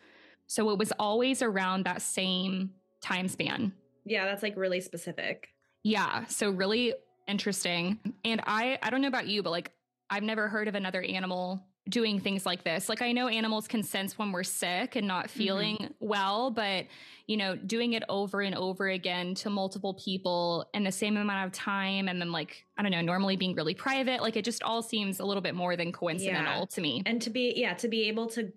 [0.52, 3.72] So it was always around that same time span.
[4.04, 5.48] Yeah, that's like really specific.
[5.82, 6.92] Yeah, so really
[7.26, 7.98] interesting.
[8.22, 9.72] And I I don't know about you, but like
[10.10, 12.90] I've never heard of another animal doing things like this.
[12.90, 15.38] Like I know animals can sense when we're sick and not mm-hmm.
[15.38, 15.92] feeling mm-hmm.
[16.00, 16.84] well, but
[17.26, 21.46] you know, doing it over and over again to multiple people in the same amount
[21.46, 24.62] of time and then like I don't know, normally being really private, like it just
[24.62, 26.74] all seems a little bit more than coincidental yeah.
[26.74, 27.02] to me.
[27.06, 28.52] And to be yeah, to be able to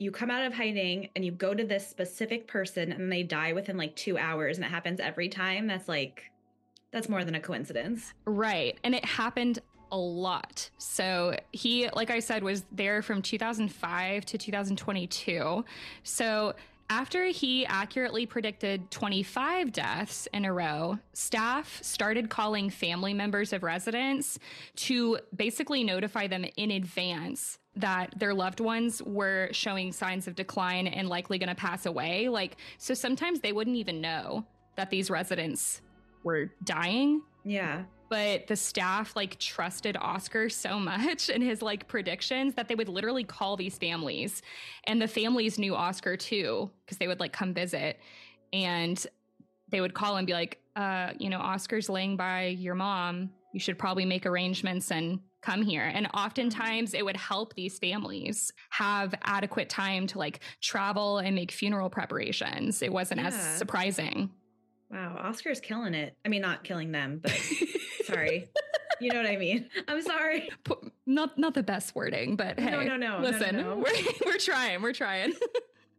[0.00, 3.52] you come out of hiding and you go to this specific person and they die
[3.52, 6.24] within like two hours and it happens every time that's like
[6.90, 8.12] that's more than a coincidence.
[8.24, 9.60] Right and it happened
[9.92, 10.70] a lot.
[10.78, 15.64] So he like i said was there from 2005 to 2022
[16.02, 16.54] so
[16.88, 23.62] after he accurately predicted 25 deaths in a row, staff started calling family members of
[23.62, 24.40] residents
[24.74, 30.86] to basically notify them in advance that their loved ones were showing signs of decline
[30.86, 32.28] and likely going to pass away.
[32.28, 34.44] Like, so sometimes they wouldn't even know
[34.76, 35.80] that these residents
[36.24, 37.22] were dying.
[37.44, 37.84] Yeah.
[38.08, 42.88] But the staff like trusted Oscar so much in his like predictions that they would
[42.88, 44.42] literally call these families.
[44.84, 48.00] And the families knew Oscar too, because they would like come visit
[48.52, 49.06] and
[49.68, 53.30] they would call and be like, uh, you know, Oscar's laying by your mom.
[53.52, 55.90] You should probably make arrangements and come here.
[55.92, 56.18] And mm-hmm.
[56.18, 61.90] oftentimes it would help these families have adequate time to like travel and make funeral
[61.90, 62.82] preparations.
[62.82, 64.30] It wasn't as surprising.
[64.90, 65.16] Wow.
[65.22, 66.16] Oscar's killing it.
[66.24, 67.32] I mean, not killing them, but
[68.04, 68.48] sorry.
[69.00, 69.68] You know what I mean?
[69.88, 70.50] I'm sorry.
[71.06, 73.76] Not not the best wording, but hey, No, no, no, no, no, listen, no.
[73.84, 75.32] we're we're trying, we're trying.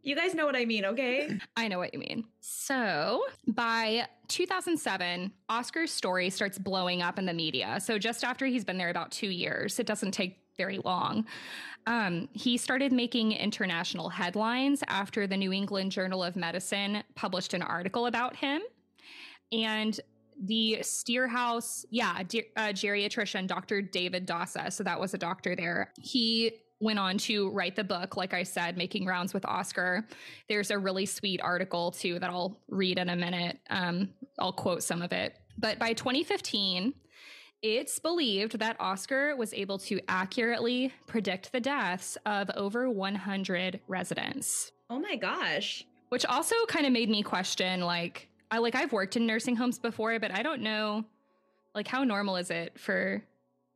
[0.02, 1.38] You guys know what I mean, okay?
[1.56, 2.24] I know what you mean.
[2.40, 7.78] So by 2007, Oscar's story starts blowing up in the media.
[7.80, 11.24] So just after he's been there about two years, it doesn't take very long.
[11.86, 17.62] Um, he started making international headlines after the New England Journal of Medicine published an
[17.62, 18.60] article about him.
[19.52, 19.98] And
[20.40, 23.82] the Steerehouse, yeah, ge- uh, geriatrician, Dr.
[23.82, 25.92] David Dosa, so that was a doctor there.
[26.00, 30.06] He went on to write the book, like I said, Making Rounds with Oscar.
[30.48, 33.58] There's a really sweet article too that I'll read in a minute.
[33.70, 35.38] Um, I'll quote some of it.
[35.58, 36.92] But by 2015,
[37.62, 44.72] it's believed that Oscar was able to accurately predict the deaths of over 100 residents
[44.90, 45.84] Oh my gosh.
[46.08, 49.78] which also kind of made me question like i like i've worked in nursing homes
[49.78, 51.04] before but i don't know
[51.74, 53.22] like how normal is it for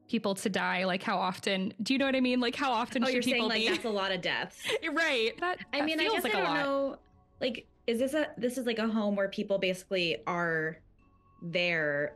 [0.09, 3.03] people to die like how often do you know what i mean like how often
[3.03, 4.63] Oh, should you're saying people like that's a lot of deaths.
[4.93, 6.97] right that, I that mean, I guess like I don't know.
[7.41, 10.79] Like, is this a this is like a home where people basically are
[11.43, 12.15] there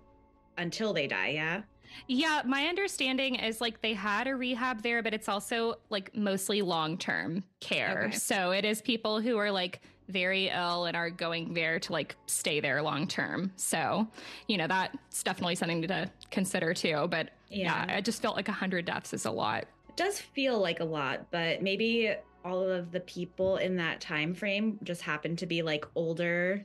[0.59, 1.29] until they die?
[1.31, 1.63] Yeah.
[2.09, 6.63] yeah my understanding is like they had a rehab there but it's also like mostly
[6.63, 8.17] long-term care Okay.
[8.17, 12.17] so it is people who are like very ill and are going there to like
[12.27, 14.07] stay there long term so
[14.49, 17.97] you know that's definitely something to consider too but yeah, Yeah.
[17.97, 19.65] I just felt like 100 deaths is a lot.
[19.89, 24.35] It does feel like a lot, but maybe all of the people in that time
[24.35, 26.65] frame just happened to be like older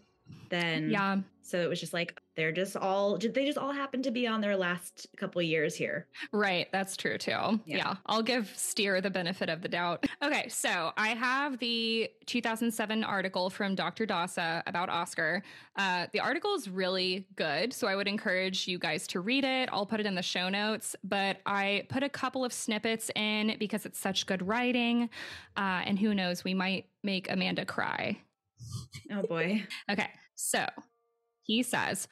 [0.49, 1.17] than Yeah.
[1.41, 4.41] So it was just like they're just all they just all happen to be on
[4.41, 6.07] their last couple years here.
[6.31, 6.67] Right.
[6.71, 7.31] That's true too.
[7.31, 7.59] Yeah.
[7.65, 7.95] Yeah.
[8.05, 10.05] I'll give Steere the benefit of the doubt.
[10.21, 10.47] Okay.
[10.49, 14.05] So I have the 2007 article from Dr.
[14.05, 15.43] Dosa about Oscar.
[15.75, 17.73] Uh, the article is really good.
[17.73, 19.69] So I would encourage you guys to read it.
[19.71, 23.55] I'll put it in the show notes, but I put a couple of snippets in
[23.59, 25.09] because it's such good writing.
[25.55, 28.17] Uh, and who knows, we might make Amanda cry.
[29.11, 29.63] Oh boy.
[29.89, 30.65] Okay, so
[31.45, 32.07] he says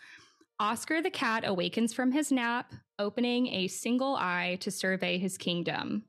[0.59, 6.03] Oscar the cat awakens from his nap, opening a single eye to survey his kingdom.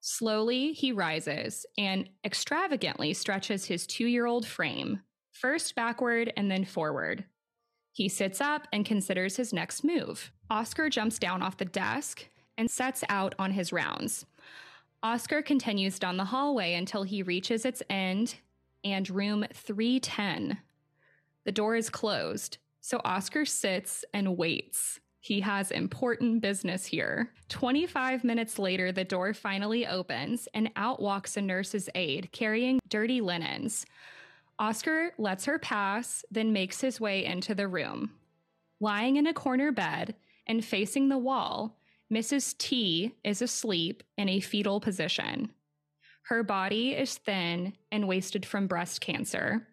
[0.00, 5.00] Slowly, he rises and extravagantly stretches his two year old frame,
[5.32, 7.24] first backward and then forward.
[7.92, 10.30] He sits up and considers his next move.
[10.48, 14.24] Oscar jumps down off the desk and sets out on his rounds.
[15.02, 18.36] Oscar continues down the hallway until he reaches its end
[18.84, 20.58] and room 310.
[21.44, 25.00] The door is closed, so Oscar sits and waits.
[25.20, 27.30] He has important business here.
[27.50, 33.20] 25 minutes later, the door finally opens and out walks a nurse's aide carrying dirty
[33.20, 33.84] linens.
[34.58, 38.10] Oscar lets her pass, then makes his way into the room.
[38.80, 40.14] Lying in a corner bed
[40.46, 41.78] and facing the wall,
[42.12, 42.56] Mrs.
[42.56, 45.50] T is asleep in a fetal position.
[46.22, 49.66] Her body is thin and wasted from breast cancer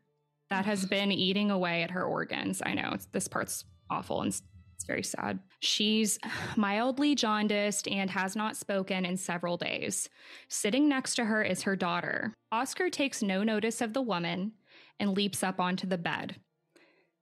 [0.50, 2.62] that has been eating away at her organs.
[2.66, 4.42] I know this part's awful and it's,
[4.86, 5.40] very sad.
[5.60, 6.18] She's
[6.56, 10.08] mildly jaundiced and has not spoken in several days.
[10.48, 12.34] Sitting next to her is her daughter.
[12.52, 14.54] Oscar takes no notice of the woman
[15.00, 16.38] and leaps up onto the bed.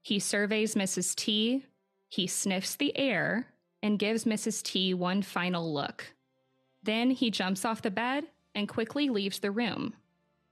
[0.02, 1.16] He surveys Mrs.
[1.16, 1.66] T,
[2.08, 3.48] he sniffs the air,
[3.82, 4.62] and gives Mrs.
[4.62, 6.14] T one final look.
[6.84, 9.96] Then he jumps off the bed and quickly leaves the room.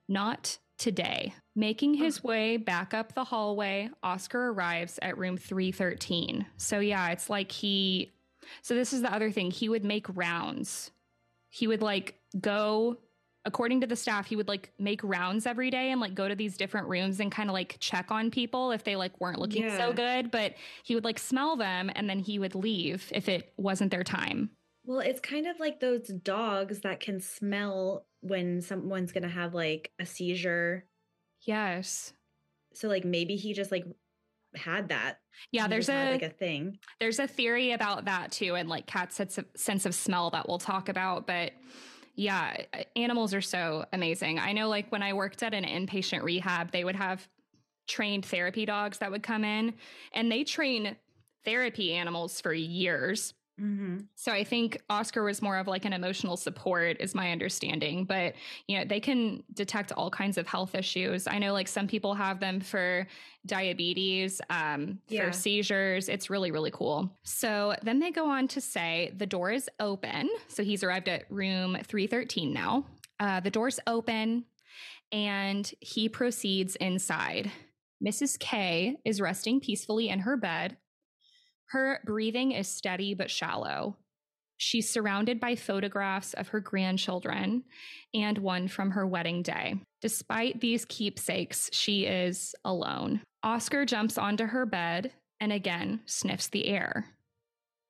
[0.08, 1.34] Not today.
[1.56, 2.28] Making his oh.
[2.28, 6.46] way back up the hallway, Oscar arrives at room 313.
[6.58, 8.12] So, yeah, it's like he.
[8.62, 9.50] So, this is the other thing.
[9.50, 10.92] He would make rounds.
[11.50, 12.98] He would like go,
[13.46, 16.36] according to the staff, he would like make rounds every day and like go to
[16.36, 19.70] these different rooms and kind of like check on people if they like weren't looking
[19.70, 20.32] so good.
[20.32, 24.04] But he would like smell them and then he would leave if it wasn't their
[24.04, 24.50] time.
[24.86, 29.54] Well, it's kind of like those dogs that can smell when someone's going to have
[29.54, 30.86] like a seizure.
[31.42, 32.14] Yes.
[32.74, 33.86] So like maybe he just like
[34.56, 35.20] had that.
[35.52, 36.80] Yeah, He there's a like a thing.
[37.00, 40.48] there's a theory about that too and like cat's sense of, sense of smell that
[40.48, 41.54] we'll talk about but
[42.16, 42.56] Yeah,
[42.96, 44.38] animals are so amazing.
[44.40, 47.28] I know, like, when I worked at an inpatient rehab, they would have
[47.88, 49.74] trained therapy dogs that would come in
[50.14, 50.96] and they train
[51.44, 53.34] therapy animals for years.
[53.62, 53.98] Mm-hmm.
[54.16, 58.06] So I think Oscar was more of like an emotional support, is my understanding.
[58.06, 58.34] But
[58.68, 61.28] you know, they can detect all kinds of health issues.
[61.28, 63.08] I know like some people have them for
[63.46, 65.26] diabetes, um, yeah.
[65.26, 66.10] for seizures.
[66.10, 67.12] It's really really cool.
[67.24, 70.30] So then they go on to say the door is open.
[70.48, 72.86] So he's arrived at room three thirteen now.
[73.20, 74.46] Uh, the door's open,
[75.12, 77.52] and he proceeds inside.
[78.04, 78.38] Mrs.
[78.38, 80.76] K is resting peacefully in her bed
[81.74, 83.98] her breathing is steady but shallow.
[84.58, 87.64] She's surrounded by photographs of her grandchildren
[88.14, 89.82] and one from her wedding day.
[90.00, 93.22] Despite these keepsakes, she is alone.
[93.42, 97.08] Oscar jumps onto her bed and again sniffs the air.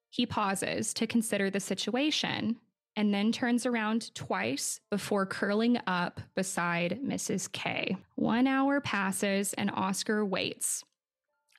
[0.09, 2.55] He pauses to consider the situation
[2.95, 7.51] and then turns around twice before curling up beside Mrs.
[7.51, 7.97] K.
[8.15, 10.85] One hour passes and Oscar waits,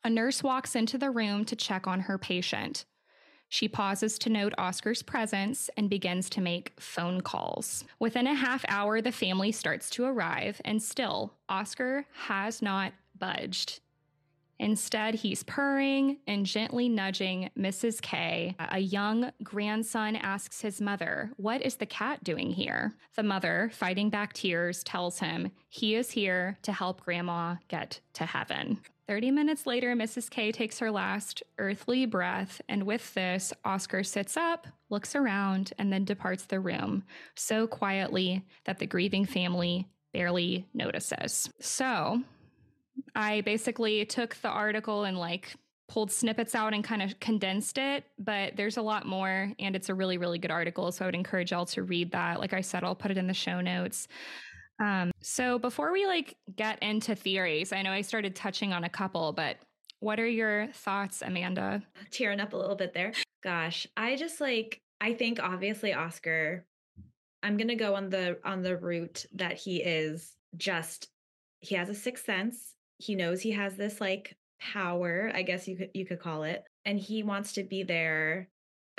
[0.04, 2.84] a nurse walks into the room to check on her patient.
[3.48, 7.84] She pauses to note Oscar's presence and begins to make phone calls.
[7.98, 13.80] Within a half hour, the family starts to arrive, and still, Oscar has not budged.
[14.58, 18.00] Instead, he's purring and gently nudging Mrs.
[18.00, 18.54] K.
[18.58, 22.94] A young grandson asks his mother, What is the cat doing here?
[23.16, 28.26] The mother, fighting back tears, tells him he is here to help Grandma get to
[28.26, 28.78] heaven.
[29.06, 30.30] 30 minutes later, Mrs.
[30.30, 35.92] K takes her last earthly breath, and with this, Oscar sits up, looks around, and
[35.92, 41.50] then departs the room so quietly that the grieving family barely notices.
[41.60, 42.22] So,
[43.14, 45.54] I basically took the article and like
[45.88, 49.88] pulled snippets out and kind of condensed it, but there's a lot more and it's
[49.88, 50.90] a really, really good article.
[50.92, 52.40] So I would encourage y'all to read that.
[52.40, 54.08] Like I said, I'll put it in the show notes.
[54.78, 58.88] Um, so before we like get into theories, I know I started touching on a
[58.88, 59.56] couple, but
[60.00, 61.82] what are your thoughts, Amanda?
[62.10, 63.12] Tearing up a little bit there.
[63.42, 66.64] Gosh, I just like I think obviously Oscar
[67.42, 71.08] I'm to go on the on the route that he is just
[71.60, 72.74] he has a sixth sense.
[72.98, 76.64] He knows he has this like power, I guess you could you could call it,
[76.84, 78.48] and he wants to be there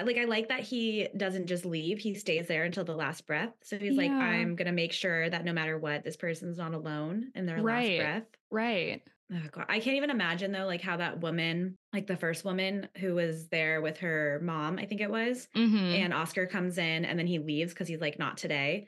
[0.03, 3.53] like I like that he doesn't just leave, he stays there until the last breath.
[3.63, 4.01] So he's yeah.
[4.01, 7.61] like, I'm gonna make sure that no matter what, this person's not alone in their
[7.61, 7.97] right.
[7.97, 8.23] last breath.
[8.51, 9.01] Right.
[9.33, 9.65] Oh God.
[9.69, 13.47] I can't even imagine though, like how that woman, like the first woman who was
[13.47, 15.75] there with her mom, I think it was, mm-hmm.
[15.75, 18.87] and Oscar comes in and then he leaves because he's like, not today.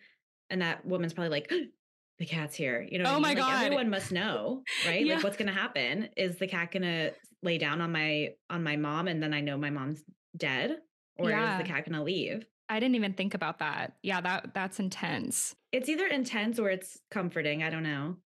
[0.49, 1.51] And that woman's probably like,
[2.19, 2.85] the cat's here.
[2.87, 3.63] You know, oh my like, God.
[3.63, 5.05] Everyone must know, right?
[5.05, 5.15] yeah.
[5.15, 6.09] Like what's gonna happen?
[6.17, 9.57] Is the cat gonna lay down on my on my mom and then I know
[9.57, 10.03] my mom's
[10.35, 10.77] dead?
[11.17, 11.53] Or yeah.
[11.53, 12.45] is the cat going to leave?
[12.69, 13.93] I didn't even think about that.
[14.03, 15.55] Yeah, that that's intense.
[15.71, 17.63] It's either intense or it's comforting.
[17.63, 18.17] I don't know.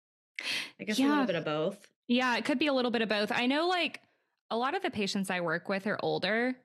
[0.80, 1.08] I guess yeah.
[1.08, 1.88] a little bit of both.
[2.08, 3.32] Yeah, it could be a little bit of both.
[3.32, 4.02] I know like
[4.50, 6.56] a lot of the patients I work with are older,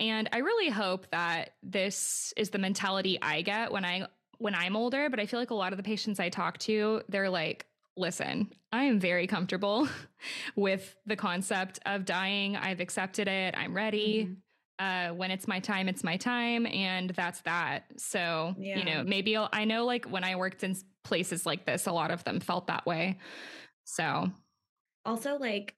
[0.00, 4.74] and I really hope that this is the mentality I get when I when I'm
[4.74, 7.66] older, but I feel like a lot of the patients I talk to, they're like,
[7.96, 9.88] listen, I am very comfortable
[10.56, 12.56] with the concept of dying.
[12.56, 13.54] I've accepted it.
[13.56, 14.24] I'm ready.
[14.24, 14.34] Mm-hmm
[14.78, 17.84] uh, when it's my time, it's my time, and that's that.
[17.96, 18.78] So, yeah.
[18.78, 21.92] you know, maybe I'll, I know like when I worked in places like this, a
[21.92, 23.18] lot of them felt that way.
[23.84, 24.30] So,
[25.04, 25.74] also like,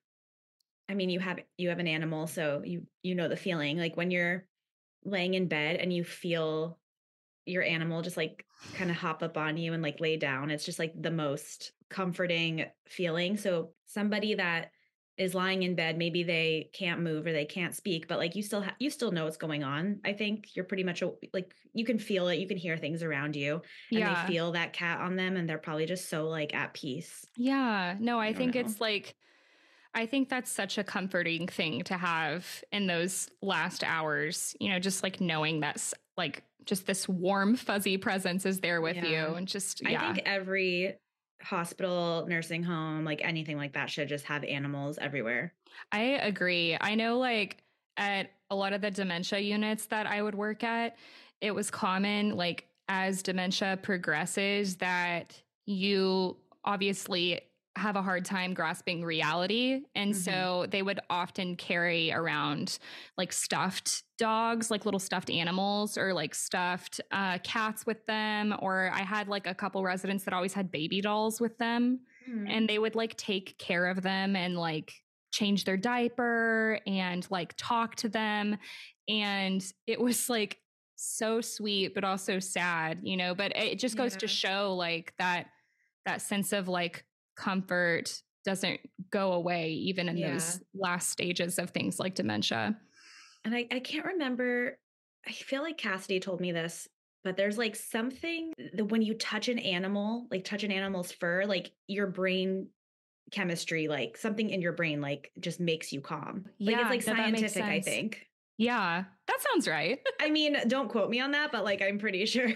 [0.89, 3.77] I mean, you have you have an animal, so you you know the feeling.
[3.77, 4.47] Like when you're
[5.05, 6.79] laying in bed and you feel
[7.45, 10.65] your animal just like kind of hop up on you and like lay down, it's
[10.65, 13.37] just like the most comforting feeling.
[13.37, 14.71] So somebody that
[15.19, 18.43] is lying in bed maybe they can't move or they can't speak but like you
[18.43, 21.03] still ha- you still know what's going on i think you're pretty much
[21.33, 23.55] like you can feel it you can hear things around you
[23.91, 24.27] and yeah.
[24.27, 27.97] they feel that cat on them and they're probably just so like at peace yeah
[27.99, 28.61] no i, I think know.
[28.61, 29.15] it's like
[29.97, 34.79] I think that's such a comforting thing to have in those last hours, you know,
[34.79, 39.07] just like knowing that's like just this warm, fuzzy presence is there with yeah.
[39.07, 39.35] you.
[39.37, 39.99] And just, yeah.
[39.99, 40.97] I think every
[41.43, 45.53] hospital, nursing home, like anything like that should just have animals everywhere.
[45.93, 46.77] I agree.
[46.81, 47.63] I know like
[47.97, 50.97] at a lot of the dementia units that I would work at,
[51.41, 57.41] it was common like as dementia progresses that you obviously
[57.77, 59.83] have a hard time grasping reality.
[59.95, 60.21] And mm-hmm.
[60.21, 62.79] so they would often carry around
[63.17, 68.55] like stuffed dogs, like little stuffed animals, or like stuffed uh, cats with them.
[68.61, 72.01] Or I had like a couple residents that always had baby dolls with them.
[72.29, 72.47] Mm-hmm.
[72.49, 74.93] And they would like take care of them and like
[75.33, 78.57] change their diaper and like talk to them.
[79.09, 80.59] And it was like
[80.97, 83.35] so sweet, but also sad, you know.
[83.35, 85.49] But it just goes to show like that
[86.07, 87.05] that sense of like
[87.37, 88.81] comfort doesn't
[89.11, 90.33] go away even in Yeah.
[90.35, 92.79] those last stages of things like dementia.
[93.45, 94.79] And I, I can't remember.
[95.27, 96.89] I feel like Cassidy told me this,
[97.25, 101.45] but there's like something that when you touch an animal, like touch an animal's fur,
[101.45, 102.69] like your brain
[103.33, 106.45] chemistry, like something in your brain, like just makes you calm.
[106.61, 108.27] Like Yeah, it's like no, that makes scientific, I think.
[108.59, 109.99] Yeah, that sounds right.
[110.21, 112.49] I mean, don't quote me on that, but like I'm pretty sure.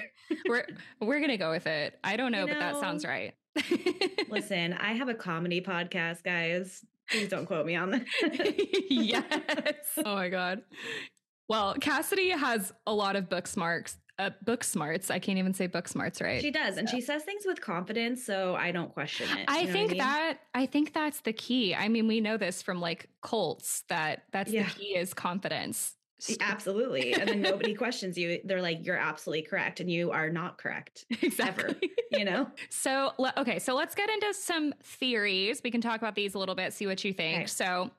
[0.48, 0.66] we're
[1.00, 1.98] we're gonna go with it.
[2.04, 3.34] I don't know, You but that sounds right.
[4.28, 6.84] Listen, I have a comedy podcast, guys.
[7.10, 8.04] Please don't quote me on that.
[8.90, 9.24] yes.
[10.04, 10.62] Oh my god.
[11.48, 13.96] Well, Cassidy has a lot of book smarts.
[14.20, 15.10] Uh, book smarts.
[15.10, 16.42] I can't even say book smarts right.
[16.42, 19.46] She does, and she says things with confidence, so I don't question it.
[19.48, 19.98] I you know what think mean?
[19.98, 21.74] that I think that's the key.
[21.74, 24.64] I mean, we know this from like cults that that's Yeah.
[24.64, 25.96] the key is confidence.
[26.40, 27.14] Absolutely.
[27.14, 28.40] And then nobody questions you.
[28.44, 29.80] They're like, you're absolutely correct.
[29.80, 31.76] And you are not correct, exactly.
[32.10, 32.48] you know?
[32.70, 35.60] So, okay, so let's get into some theories.
[35.62, 37.36] We can talk about these a little bit, see what you think.
[37.38, 37.46] Okay.
[37.46, 37.90] So,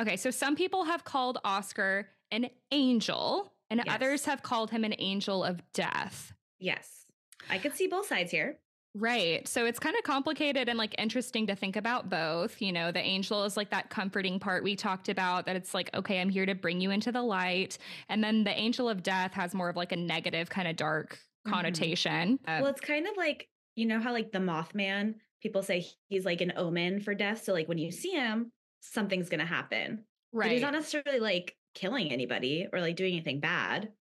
[0.00, 3.94] okay, so some people have called Oscar an angel, and Yes.
[3.94, 6.32] others have called him an angel of death.
[6.58, 7.06] Yes.
[7.50, 8.58] I could see both sides here.
[8.98, 9.46] Right.
[9.46, 12.60] So it's kind of complicated and like interesting to think about both.
[12.60, 15.90] You know, the angel is like that comforting part we talked about that it's like,
[15.94, 17.78] okay, I'm here to bring you into the light.
[18.08, 21.18] And then the angel of death has more of like a negative, kind of dark
[21.46, 22.38] connotation.
[22.46, 26.24] Uh, Well, it's kind of like, you know how like the Mothman, people say he's
[26.24, 27.44] like an omen for death.
[27.44, 30.04] So like when you see him, something's going to happen.
[30.32, 30.52] But right.
[30.52, 33.92] he's not necessarily like killing anybody or like doing anything bad.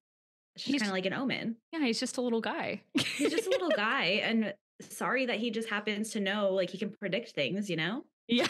[0.55, 1.57] It's just He's- kind of like an omen.
[1.71, 2.81] yeah, he's just a little guy.
[2.95, 4.21] He's just a little guy.
[4.23, 8.03] And sorry that he just happens to know like he can predict things, you know?
[8.27, 8.47] yeah.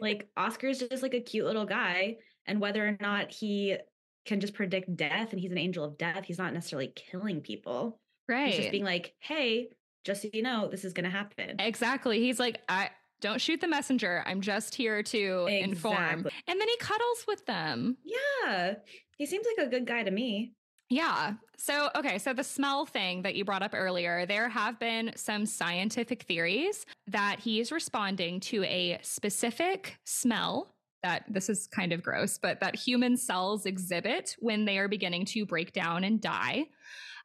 [0.00, 3.76] like Oscar's just like a cute little guy, and whether or not he
[4.24, 8.00] can just predict death and he's an angel of death, he's not necessarily killing people.
[8.28, 8.48] right.
[8.48, 9.68] He's just being like, "Hey,
[10.04, 12.20] just so you know, this is going to happen." Exactly.
[12.20, 12.90] He's like, I
[13.20, 14.22] don't shoot the messenger.
[14.26, 16.26] I'm just here to inform.
[16.48, 17.96] And then he cuddles with them.
[18.04, 18.74] Yeah,
[19.16, 20.52] he seems like a good guy to me.
[20.92, 21.34] Yeah.
[21.56, 22.18] So, okay.
[22.18, 26.84] So, the smell thing that you brought up earlier, there have been some scientific theories
[27.06, 32.60] that he is responding to a specific smell that this is kind of gross, but
[32.60, 36.66] that human cells exhibit when they are beginning to break down and die.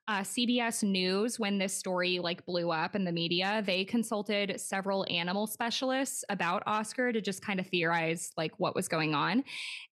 [0.10, 5.06] Uh, CBS News, when this story like blew up in the media, they consulted several
[5.10, 9.44] animal specialists about Oscar to just kind of theorize like what was going on.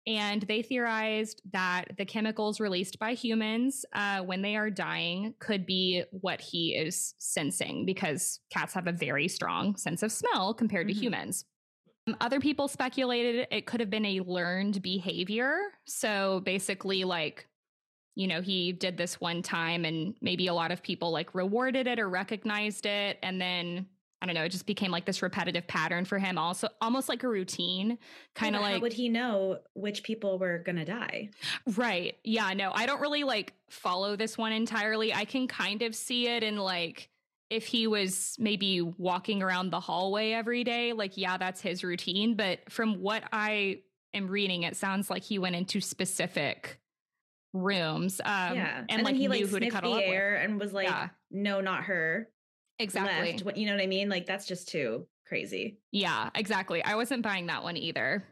[0.09, 5.65] And they theorized that the chemicals released by humans uh, when they are dying could
[5.65, 10.89] be what he is sensing because cats have a very strong sense of smell compared
[10.89, 10.95] Mhm.
[10.95, 11.45] to humans.
[12.09, 15.55] Um, Other people speculated it could have been a learned behavior.
[15.85, 17.47] So basically, like,
[18.15, 21.87] you know, he did this one time and maybe a lot of people like rewarded
[21.87, 23.19] it or recognized it.
[23.23, 23.87] And then
[24.23, 27.23] I don't know, it just became like this repetitive pattern for him, also almost like
[27.23, 28.05] a routine, oh
[28.35, 31.31] kind of Yeah, like how would he know which people were going to die?
[31.75, 32.17] Right.
[32.23, 35.15] Yeah, no, I don't really like follow this one entirely.
[35.15, 37.09] I can kind of see it in like
[37.49, 42.35] if he was maybe walking around the hallway every day, like yeah, that's his routine,
[42.35, 43.81] but from what I
[44.13, 46.80] am reading it sounds like he went into specific
[47.53, 50.61] rooms um yeah, and, like then he knew like who to cuddle the air and
[50.61, 51.09] was like, Yeah.
[51.31, 52.29] "No, not her."
[52.79, 53.33] Exactly.
[53.33, 53.45] Left.
[53.45, 54.09] What- You know what I mean?
[54.09, 55.79] Like that's just too crazy.
[55.93, 56.83] Yeah, exactly.
[56.83, 58.25] I wasn't buying that one either.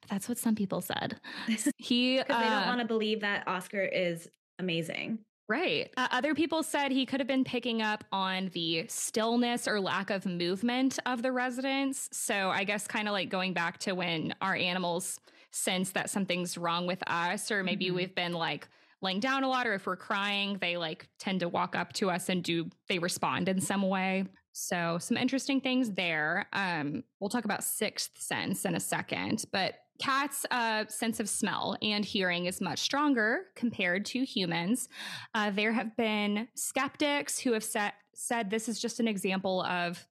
[0.00, 1.18] But that's what some people said.
[1.78, 5.18] He Because they don't uh, want to believe that Oscar is amazing.
[5.48, 5.90] Right.
[5.96, 10.10] Uh, other people said he could have been picking up on the stillness or lack
[10.10, 12.08] of movement of the residents.
[12.12, 15.18] So I guess kind of like going back to when our animals
[15.52, 17.94] sense that something's wrong with us, or maybe Mhm.
[17.94, 18.68] we've been like
[19.00, 22.10] laying down a lot, or if we're crying, they like tend to walk up to
[22.10, 24.24] us and do they respond in some way.
[24.52, 26.46] So some interesting things there.
[26.52, 31.76] Um, we'll talk about sixth sense in a second, but cats' uh, sense of smell
[31.82, 34.88] and hearing is much stronger compared to humans.
[35.34, 40.06] Uh, there have been skeptics who have set, said this is just an example of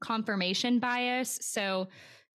[0.00, 1.38] confirmation bias.
[1.42, 1.88] So,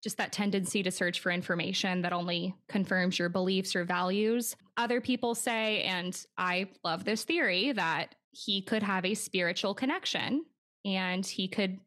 [0.07, 4.55] just that tendency to search for information that only confirms your beliefs or values.
[4.77, 10.45] Other people say, and I love this theory, that he could have a spiritual connection
[10.85, 11.77] and he could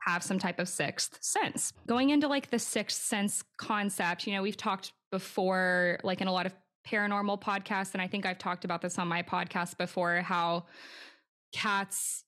[0.00, 1.72] have some type of sixth sense.
[1.86, 6.32] Going into like the sixth sense concept, you know, we've talked before, like in a
[6.32, 6.54] lot of
[6.88, 10.64] paranormal podcasts, and I think I've talked about this on my podcast before how
[11.52, 12.24] cats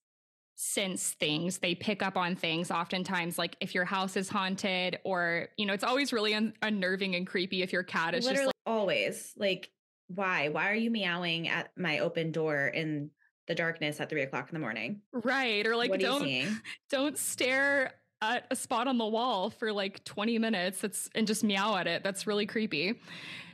[0.65, 5.49] sense things they pick up on things oftentimes like if your house is haunted or
[5.57, 8.57] you know it's always really un- unnerving and creepy if your cat is Literally just
[8.65, 9.73] always like
[10.15, 10.49] why?
[10.49, 13.11] Why are you meowing at my open door in
[13.49, 15.01] the darkness at three o'clock in the morning?
[15.13, 15.67] Right.
[15.67, 16.61] Or like what don't
[16.91, 21.43] don't stare at a spot on the wall for like 20 minutes that's and just
[21.43, 22.05] meow at it.
[22.05, 23.01] That's really creepy.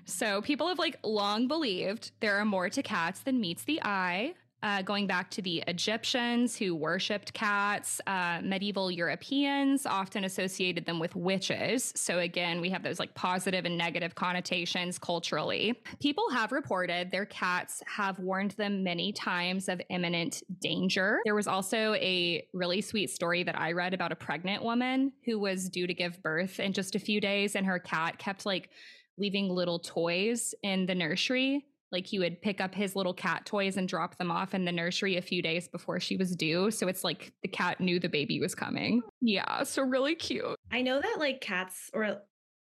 [0.05, 4.35] So people have like long believed there are more to cats than meets the eye.
[4.61, 10.99] Uh, going back to the Egyptians who worshipped cats, uh, medieval Europeans often associated them
[10.99, 11.93] with witches.
[11.95, 15.81] So, again, we have those like positive and negative connotations culturally.
[16.01, 21.21] People have reported their cats have warned them many times of imminent danger.
[21.25, 25.39] There was also a really sweet story that I read about a pregnant woman who
[25.39, 28.71] was due to give birth in just a few days, and her cat kept like
[29.19, 33.77] leaving little toys in the nursery like he would pick up his little cat toys
[33.77, 36.71] and drop them off in the nursery a few days before she was due.
[36.71, 39.03] So it's like the cat knew the baby was coming.
[39.21, 40.57] Yeah, so really cute.
[40.71, 42.23] I know that like cats, or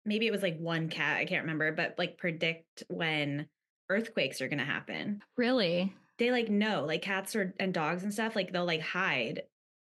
[0.05, 3.47] maybe it was like one cat, I can't remember, but like predict when
[3.89, 5.21] earthquakes are going to happen.
[5.35, 5.93] Really?
[6.17, 9.43] They like know, like cats or and dogs and stuff, like they'll like hide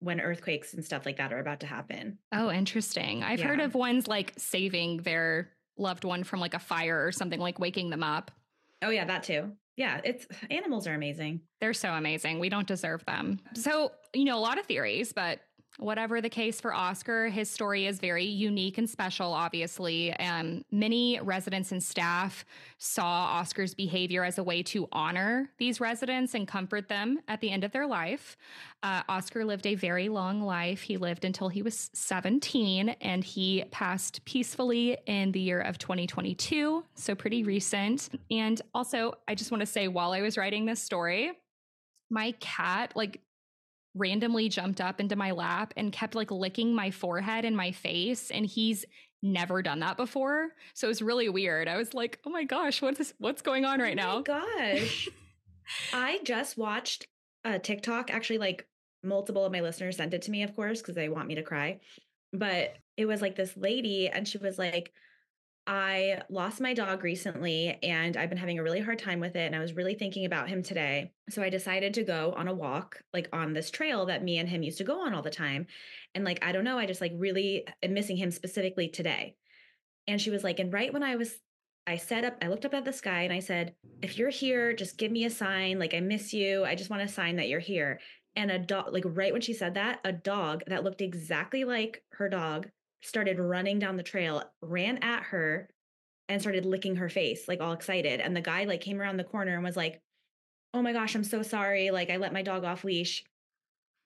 [0.01, 2.19] when earthquakes and stuff like that are about to happen.
[2.33, 3.23] Oh, interesting.
[3.23, 7.41] I've heard of ones like saving their loved one from like a fire or something,
[7.41, 8.31] like waking them up.
[8.85, 9.53] Oh yeah, that too.
[9.77, 11.41] Yeah, it's animals are amazing.
[11.61, 12.39] They're so amazing.
[12.39, 13.41] We don't deserve them.
[13.55, 15.41] So, you know, a lot of theories, but
[15.79, 20.13] whatever the case for Oscar, his story is very unique and special, obviously.
[20.15, 22.45] Um, many residents and staff
[22.79, 27.51] saw Oscar's behavior as a way to honor these residents and comfort them at the
[27.51, 28.37] end of their life.
[28.83, 30.83] Uh, Oscar lived a very long life.
[30.83, 36.85] He lived until he was 17 and he passed peacefully in the year of 2022.
[36.95, 38.11] So, pretty recent.
[38.31, 41.33] And also, I just want to say, while I was writing this story,
[42.11, 43.21] my cat like
[43.95, 48.31] randomly jumped up into my lap and kept like licking my forehead and my face
[48.31, 48.85] and he's
[49.23, 52.83] never done that before so it was really weird i was like oh my gosh
[52.83, 55.09] what is what's going on right Oh now gosh.
[55.93, 57.07] I just watched
[57.45, 58.11] a TikTok.
[58.13, 58.67] Actually, like
[59.03, 61.43] multiple of my listeners sent it to me, of course, because they want me to
[61.43, 61.81] cry.
[62.33, 64.93] But it was like this lady, and she was like,
[65.67, 69.47] I lost my dog recently and I've been having a really hard time with it.
[69.47, 71.13] And I was really thinking about him today.
[71.31, 74.49] So I decided to go on a walk, like on this trail that me and
[74.49, 75.67] him used to go on all the time.
[76.15, 79.37] And like, I don't know, I just like really am missing him specifically today.
[80.07, 81.35] And she was like, and right when I was,
[81.87, 84.75] I set up, I looked up at the sky and I said, if you're here,
[84.75, 85.79] just give me a sign.
[85.79, 86.65] Like, I miss you.
[86.65, 88.01] I just want a sign that you're here.
[88.37, 92.03] And a dog, like right when she said that, a dog that looked exactly like
[92.13, 92.69] her dog
[93.05, 95.69] started running down the trail, ran at her,
[96.29, 98.21] and started licking her face, like all excited.
[98.21, 100.01] And the guy like came around the corner and was like,
[100.73, 101.91] "Oh my gosh, I'm so sorry.
[101.91, 103.25] Like I let my dog off leash."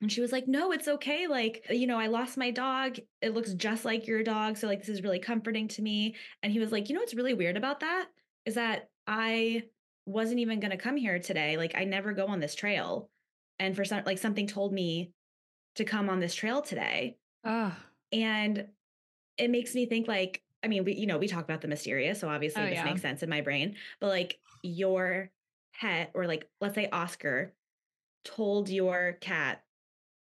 [0.00, 1.26] And she was like, "No, it's okay.
[1.28, 2.98] Like, you know, I lost my dog.
[3.22, 6.52] It looks just like your dog, so like this is really comforting to me." And
[6.52, 8.08] he was like, "You know what's really weird about that
[8.46, 9.64] is that I
[10.06, 11.56] wasn't even going to come here today.
[11.56, 13.10] Like I never go on this trail.
[13.60, 15.12] And for some like something told me
[15.76, 17.76] to come on this trail today." oh
[18.10, 18.68] And
[19.38, 22.20] it makes me think like, I mean, we, you know, we talk about the mysterious,
[22.20, 22.84] so obviously Oh, this yeah.
[22.84, 23.76] makes sense in my brain.
[24.00, 25.30] But like your
[25.80, 27.54] pet, or like let's say Oscar,
[28.24, 29.62] told your cat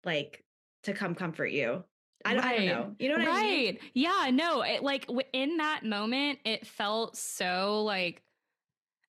[0.05, 0.43] like
[0.83, 1.83] to come comfort you.
[2.25, 2.95] I, don't- I don't know.
[2.99, 3.65] You know what I mean?
[3.65, 8.21] right yeah no it like w- in that moment it felt so like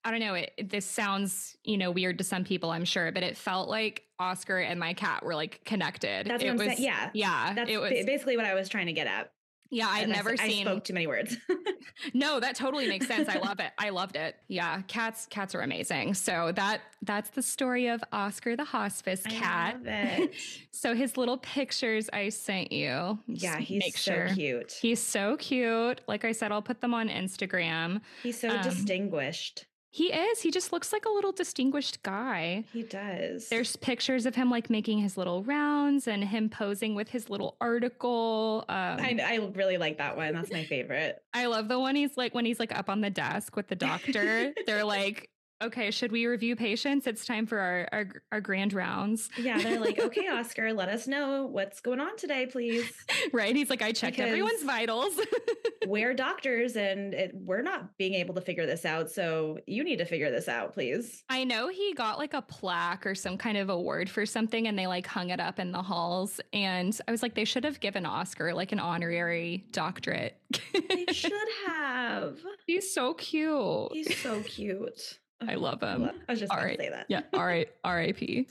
[0.04, 3.12] i don't know it, it- this sounds you know weird to some people i'm sure
[3.12, 6.66] but it felt like oscar and my cat were like connected That's it what I'm
[6.66, 6.82] was saying.
[6.82, 7.10] Yeah.
[7.14, 9.30] yeah That's it was basically what I was trying to get at.
[9.74, 11.36] Yeah I've I never I seen spoke too many words.
[12.14, 15.60] no that totally makes sense i love it i loved it yeah cats cats are
[15.60, 20.34] amazing so that that's the story of oscar the hospice I cat love it.
[20.72, 24.28] so his little pictures i sent you yeah, he's make so sure.
[24.34, 24.72] cute.
[24.80, 26.00] He's so cute.
[26.06, 28.00] Like I said, I'll put them on Instagram.
[28.22, 29.66] He's so um, distinguished.
[29.94, 30.40] He is.
[30.40, 32.64] He just looks like a little distinguished guy.
[32.72, 33.48] He does.
[33.48, 37.56] There's pictures of him like making his little rounds and him posing with his little
[37.60, 38.64] article.
[38.68, 40.34] Um, I, I really like that one.
[40.34, 41.22] That's my favorite.
[41.32, 43.76] I love the one he's like when he's like up on the desk with the
[43.76, 44.52] doctor.
[44.66, 45.30] they're like,
[45.62, 47.06] okay, should we review patients?
[47.06, 49.30] It's time for our our, our grand rounds.
[49.36, 52.90] Yeah, they're like, okay, Oscar, let us know what's going on today, please.
[53.32, 53.54] right?
[53.54, 55.14] He's like, I checked everyone's vitals.
[55.86, 59.10] We're doctors and it, we're not being able to figure this out.
[59.10, 61.24] So you need to figure this out, please.
[61.28, 64.78] I know he got like a plaque or some kind of award for something and
[64.78, 66.40] they like hung it up in the halls.
[66.54, 70.38] And I was like, they should have given Oscar like an honorary doctorate.
[70.72, 71.32] They should
[71.66, 72.38] have.
[72.66, 73.92] He's so cute.
[73.92, 75.18] He's so cute.
[75.48, 76.10] I love him.
[76.28, 77.06] I was just going to say that.
[77.08, 77.22] Yeah.
[77.32, 77.68] All right.
[77.82, 78.48] R.I.P.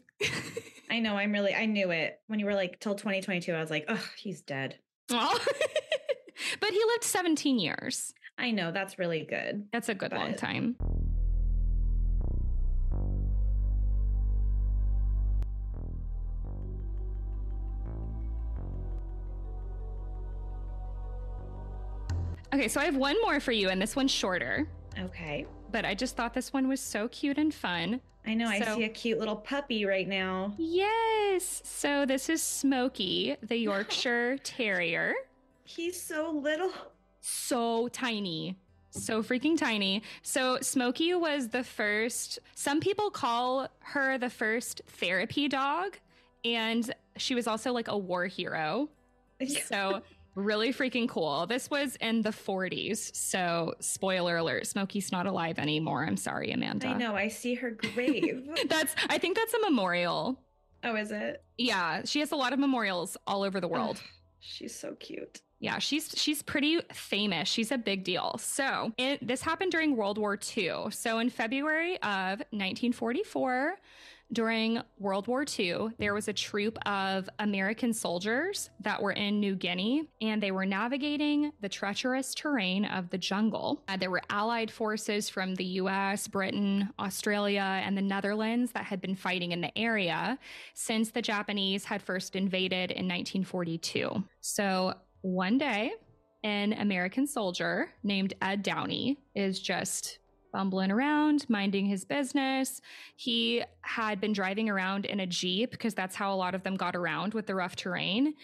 [0.89, 1.15] I know.
[1.15, 2.19] I'm really, I knew it.
[2.27, 4.77] When you were like, till 2022, I was like, oh, he's dead.
[5.11, 5.39] Oh.
[6.59, 8.13] but he lived 17 years.
[8.37, 8.71] I know.
[8.71, 9.67] That's really good.
[9.71, 10.19] That's a good but...
[10.19, 10.75] long time.
[22.53, 24.67] Okay, so I have one more for you, and this one's shorter.
[24.99, 27.99] Okay but I just thought this one was so cute and fun.
[28.25, 28.47] I know.
[28.47, 30.53] I see a cute little puppy right now.
[30.57, 31.61] Yes.
[31.65, 35.13] So this is Smoky, the Yorkshire Terrier.
[35.65, 36.71] He's so little.
[37.19, 38.55] So tiny.
[38.91, 40.03] So freaking tiny.
[40.21, 45.97] So Smoky was the first, some people call her the first therapy dog.
[46.45, 48.89] And she was also like a war hero.
[49.65, 50.01] So
[50.35, 51.45] really freaking cool.
[51.47, 53.15] This was in the 40s.
[53.15, 56.03] So spoiler alert, Smoky's not alive anymore.
[56.05, 56.87] I'm sorry, Amanda.
[56.87, 57.15] I know.
[57.15, 58.49] I see her grave.
[58.67, 60.39] That's I think that's a memorial.
[60.83, 61.43] oh, is it?
[61.57, 64.01] Yeah, she has a lot of memorials all over the world.
[64.39, 65.41] She's so cute.
[65.59, 67.47] Yeah, she's she's pretty famous.
[67.47, 68.37] She's a big deal.
[68.37, 70.91] So it, this happened during World War II.
[70.91, 73.75] So in February of 1944,
[74.33, 79.55] during World War II, there was a troop of American soldiers that were in New
[79.55, 83.83] Guinea, and they were navigating the treacherous terrain of the jungle.
[83.87, 89.01] Uh, there were Allied forces from the U.S., Britain, Australia, and the Netherlands that had
[89.01, 90.37] been fighting in the area
[90.73, 94.23] since the Japanese had first invaded in 1942.
[94.41, 95.93] So one day,
[96.43, 100.19] an American soldier named Ed Downey is just
[100.53, 102.79] bumbling around, minding his business.
[103.17, 106.75] He had been driving around in a Jeep because that's how a lot of them
[106.75, 108.35] got around with the rough terrain.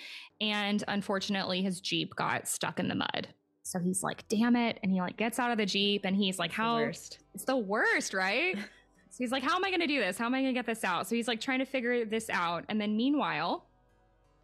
[0.42, 3.30] And unfortunately, his Jeep got stuck in the mud.
[3.64, 4.80] So he's like, damn it.
[4.82, 7.20] And he like gets out of the Jeep and he's like, It's the how worst.
[7.36, 8.58] it's the worst, right?
[9.10, 10.18] so he's like, How am I going to do this?
[10.18, 11.08] How am I going to get this out?
[11.08, 12.66] So he's like trying to figure this out.
[12.68, 13.66] And then meanwhile,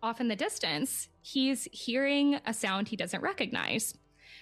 [0.03, 3.95] off in the distance, he's hearing a sound he doesn't recognize.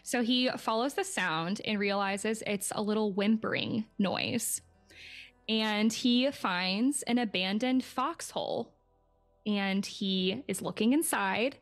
[0.03, 4.61] So he follows the sound and realizes it's a little whimpering noise.
[5.47, 8.73] And he finds an abandoned foxhole.
[9.45, 11.57] And he is looking inside.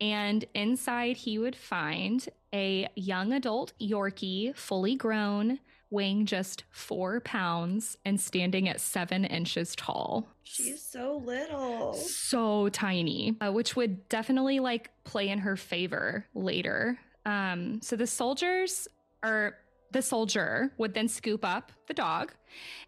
[0.00, 7.96] And inside, he would find a young adult Yorkie, fully grown, weighing just four pounds
[8.04, 10.28] and standing at seven inches tall.
[10.42, 11.94] She's so little.
[11.94, 16.98] So tiny, uh, which would definitely like play in her favor later.
[17.24, 18.88] Um, so the soldiers
[19.22, 19.58] or
[19.92, 22.32] the soldier would then scoop up the dog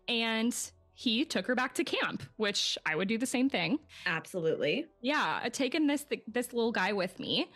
[0.09, 0.55] and
[0.95, 3.78] he took her back to camp, which I would do the same thing.
[4.07, 4.87] Absolutely.
[5.03, 7.51] Yeah, I'd taken this this little guy with me.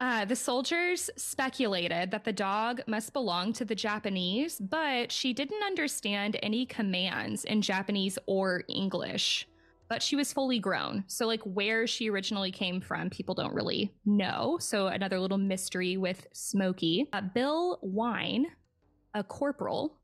[0.00, 5.62] Uh, the soldiers speculated that the dog must belong to the Japanese, but she didn't
[5.62, 9.48] understand any commands in Japanese or English.
[9.94, 11.04] But she was fully grown.
[11.06, 14.58] So, like, where she originally came from, people don't really know.
[14.60, 17.08] So, another little mystery with Smoky.
[17.12, 18.46] Uh, Bill Wynne,
[19.14, 19.96] a corporal,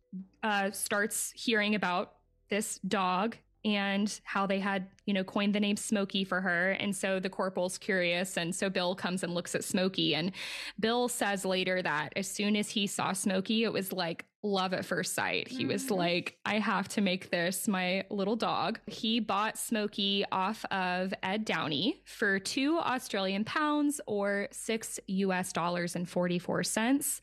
[0.45, 2.13] uh, starts hearing about
[2.51, 6.71] this dog and how they had, you know, coined the name Smoky for her.
[6.73, 8.37] And so the corporal's curious.
[8.37, 10.15] And so Bill comes and looks at Smoky.
[10.15, 10.33] And
[10.79, 14.87] Bill says later that as soon as he saw Smoky, it was like love at
[14.87, 15.49] first sight.
[15.49, 15.97] He was Mhm.
[15.99, 18.81] like, I have to make this my little dog.
[18.87, 25.95] He bought Smoky off of Ed Downey for two Australian pounds or six US dollars
[25.95, 27.21] and 44 cents.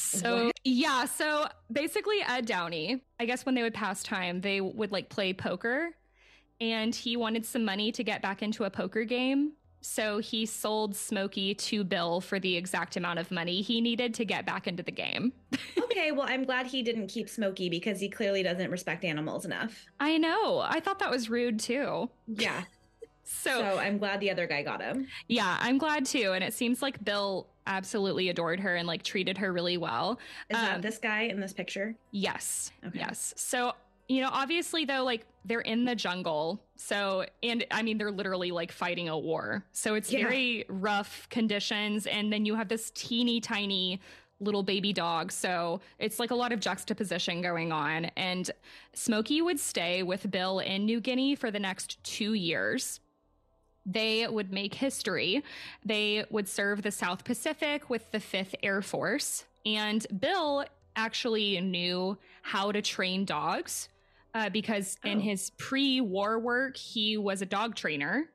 [0.00, 0.60] So What?
[0.64, 5.08] yeah, so basically Ed Downey, I guess when they would pass time, they would like
[5.08, 5.90] play poker
[6.60, 9.52] and he wanted some money to get back into a poker game.
[9.80, 14.24] So he sold Smoky to Bill for the exact amount of money he needed to
[14.24, 15.32] get back into the game.
[15.98, 19.84] Okay, well, I'm glad he didn't keep Smoky because he clearly doesn't respect animals enough.
[19.98, 20.60] I know.
[20.60, 22.08] I thought that was rude too.
[22.28, 22.62] Yeah.
[23.30, 25.06] So, so I'm glad the other guy got him.
[25.28, 26.32] yeah, I'm glad too.
[26.32, 30.18] And it seems like Bill absolutely adored her and like treated her really well.
[30.48, 31.94] Is Um, that this guy in this picture?
[32.10, 32.72] Yes.
[32.86, 32.98] Okay.
[32.98, 33.34] Yes.
[33.36, 33.74] So,
[34.08, 36.62] you know, obviously though, like they're in the jungle.
[36.76, 39.62] So, and I mean, they're literally like fighting a war.
[39.72, 40.22] So it's Yeah.
[40.24, 42.06] very rough conditions.
[42.06, 44.00] And then you have this teeny tiny
[44.40, 45.32] little baby dog.
[45.32, 48.06] So it's like a lot of juxtaposition going on.
[48.16, 48.50] And
[48.94, 53.00] Smoky would stay with Bill in New Guinea for the next two years.
[53.90, 55.42] They would make history.
[55.84, 59.44] They would serve the South Pacific with the 5th Air Force.
[59.64, 60.64] And Bill
[60.94, 63.88] actually knew how to train dogs
[64.34, 65.22] uh, because in Oh.
[65.22, 68.28] his pre war work, he was a dog trainer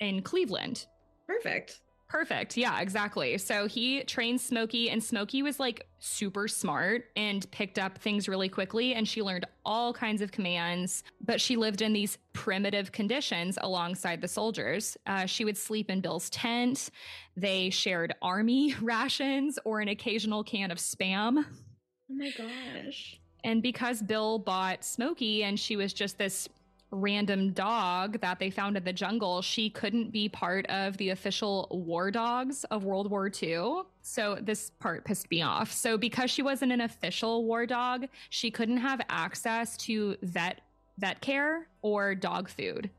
[0.00, 0.86] in Cleveland.
[1.26, 1.80] Perfect.
[2.08, 2.56] Perfect.
[2.56, 3.36] Yeah, exactly.
[3.36, 8.48] So he trained Smoky, and Smoky was like super smart and picked up things really
[8.48, 8.94] quickly.
[8.94, 14.20] And she learned all kinds of commands, but she lived in these primitive conditions alongside
[14.20, 14.96] the soldiers.
[15.06, 16.90] Uh, she would sleep in Bill's tent.
[17.36, 21.44] They shared army rations or an occasional can of spam.
[21.44, 23.18] Oh my gosh.
[23.42, 26.48] And because Bill bought Smoky and she was just this
[26.90, 31.68] random dog that they found in the jungle, she couldn't be part of the official
[31.70, 33.82] war dogs of World War II.
[34.02, 35.72] So this part pissed me off.
[35.72, 40.60] So because she wasn't an official war dog, she couldn't have access to vet
[40.98, 42.90] vet care or dog food.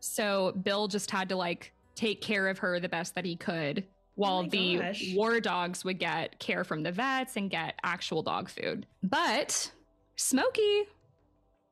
[0.00, 3.84] So Bill just had to like take care of her the best that he could
[4.14, 5.14] while oh the gosh.
[5.14, 8.86] war dogs would get care from the vets and get actual dog food.
[9.02, 9.70] But
[10.16, 10.82] Smoky,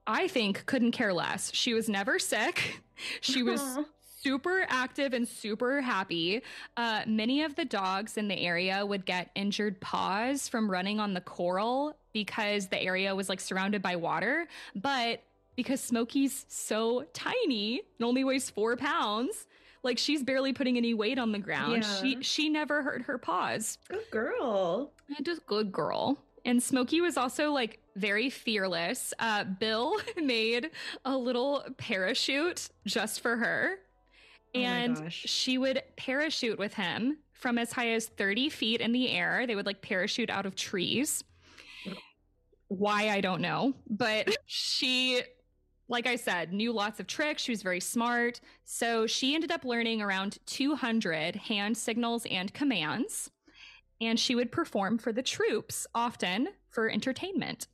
[0.09, 1.53] I think, couldn't care less.
[1.55, 2.81] She was never sick.
[3.21, 3.63] She was
[4.21, 6.43] super active and super happy.
[6.77, 11.15] Uh, many of the dogs in the area would get injured paws from running on
[11.15, 14.49] the coral because the area was like surrounded by water.
[14.75, 15.23] But
[15.55, 19.47] because Smoky's so tiny and only weighs four pounds,
[19.83, 21.85] like she's barely putting any weight on the ground.
[21.85, 22.01] Yeah.
[22.01, 23.79] She she never hurt her paws.
[23.89, 24.93] Good girl.
[25.17, 26.19] And Just good girl.
[26.45, 29.13] And Smoky was also like very fearless.
[29.19, 30.71] Uh, Bill made
[31.05, 33.75] a little parachute just for her.
[34.55, 39.11] Oh And she would parachute with him from as high as 30 feet in the
[39.11, 39.47] air.
[39.47, 41.23] They would like parachute out of trees.
[42.69, 43.75] Why, I don't know.
[43.89, 45.23] But she,
[45.89, 47.43] like I said, knew lots of tricks.
[47.43, 48.41] She was very smart.
[48.65, 53.31] So she ended up learning around 200 hand signals and commands.
[54.01, 57.67] And she would perform for the troops often for entertainment.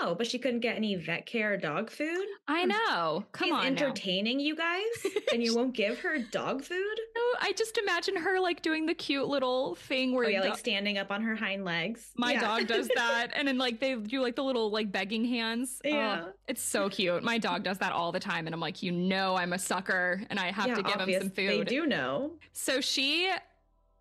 [0.00, 2.26] Oh, but she couldn't get any vet care or dog food.
[2.48, 3.24] I know.
[3.32, 3.60] Come She's on.
[3.62, 3.66] now.
[3.66, 4.82] entertaining you guys,
[5.32, 6.96] and you won't give her dog food.
[7.16, 10.50] No, I just imagine her like doing the cute little thing where Oh yeah, do-
[10.50, 12.12] like standing up on her hind legs.
[12.16, 12.40] my Yeah.
[12.40, 15.80] dog does that, and then like they do like the little like begging hands.
[15.84, 16.24] Oh, Yeah.
[16.48, 17.22] it's so cute.
[17.22, 20.22] My dog does that all the time, and I'm like, you know, I'm a sucker,
[20.30, 21.22] and I have Yeah, to give obvious.
[21.22, 21.48] him some food.
[21.48, 22.32] They do know.
[22.52, 23.30] So she,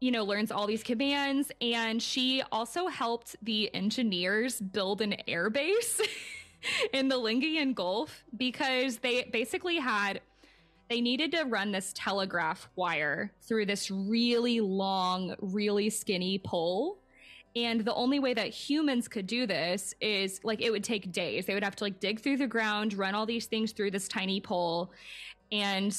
[0.06, 5.50] you know, learns all these commands, and she also helped the engineers build an air
[5.50, 6.00] base
[6.94, 10.22] in the Lingayen Gulf because they basically had
[10.92, 17.00] they needed to run this telegraph wire through this really long, really skinny pole.
[17.56, 21.48] And the only way that humans could do this is like it would take days.
[21.48, 24.08] They would have to like dig through the ground, run all these things through this
[24.08, 24.92] tiny pole.
[25.52, 25.98] And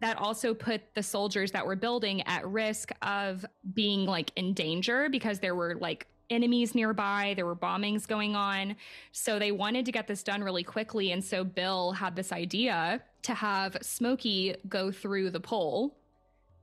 [0.00, 3.44] that also put the soldiers that were building at risk of
[3.74, 8.76] being like in danger because there were like enemies nearby, there were bombings going on.
[9.12, 11.12] So they wanted to get this done really quickly.
[11.12, 15.98] And so Bill had this idea to have Smoky go through the pole.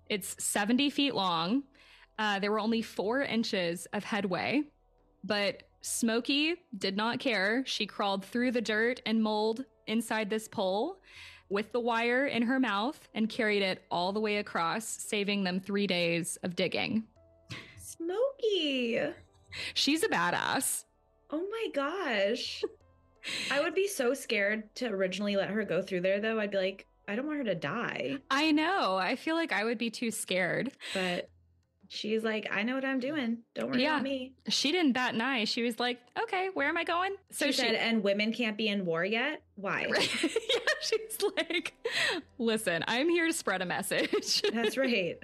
[0.09, 1.63] It's 70 feet long.
[2.17, 4.63] Uh, there were only four inches of headway,
[5.23, 7.63] but Smoky did not care.
[7.65, 10.99] She crawled through the dirt and mold inside this pole
[11.49, 15.59] with the wire in her mouth and carried it all the way across, saving them
[15.59, 17.03] three days of digging.
[17.77, 19.01] Smoky.
[19.73, 20.85] She's a badass.
[21.31, 22.63] Oh my gosh.
[23.51, 26.39] I would be so scared to originally let her go through there though.
[26.39, 28.17] I'd be like, I don't want her to die.
[28.29, 28.97] I know.
[28.97, 30.71] I feel like I would be too scared.
[30.93, 31.29] But
[31.89, 33.39] she's like, I know what I'm doing.
[33.55, 33.93] Don't worry Yeah.
[33.95, 34.33] about me.
[34.49, 35.45] She didn't bat an eye.
[35.45, 37.15] She was like, okay, where am I going?
[37.31, 39.41] So she said, and women can't be in war yet?
[39.55, 39.87] Why?
[39.89, 40.29] yeah,
[40.81, 41.73] she's like,
[42.37, 44.41] listen, I'm here to spread a message.
[44.53, 45.17] That's right.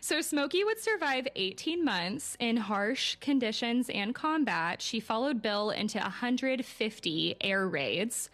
[0.00, 4.82] So Smoky would survive 18 months in harsh conditions and combat.
[4.82, 8.28] She followed Bill into 150 air raids,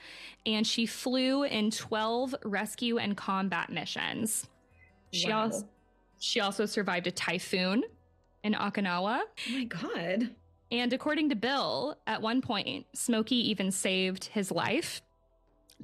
[0.46, 4.46] and she flew in 12 rescue and combat missions.
[5.12, 5.42] She Wow.
[5.42, 5.68] also
[6.22, 7.82] she also survived a typhoon
[8.44, 9.20] in Okinawa.
[9.48, 10.30] Oh my God.
[10.70, 15.02] And according to Bill, at one point, Smoky even saved his life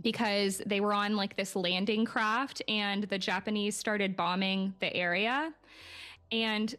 [0.01, 5.53] because they were on like this landing craft and the Japanese started bombing the area.
[6.31, 6.73] And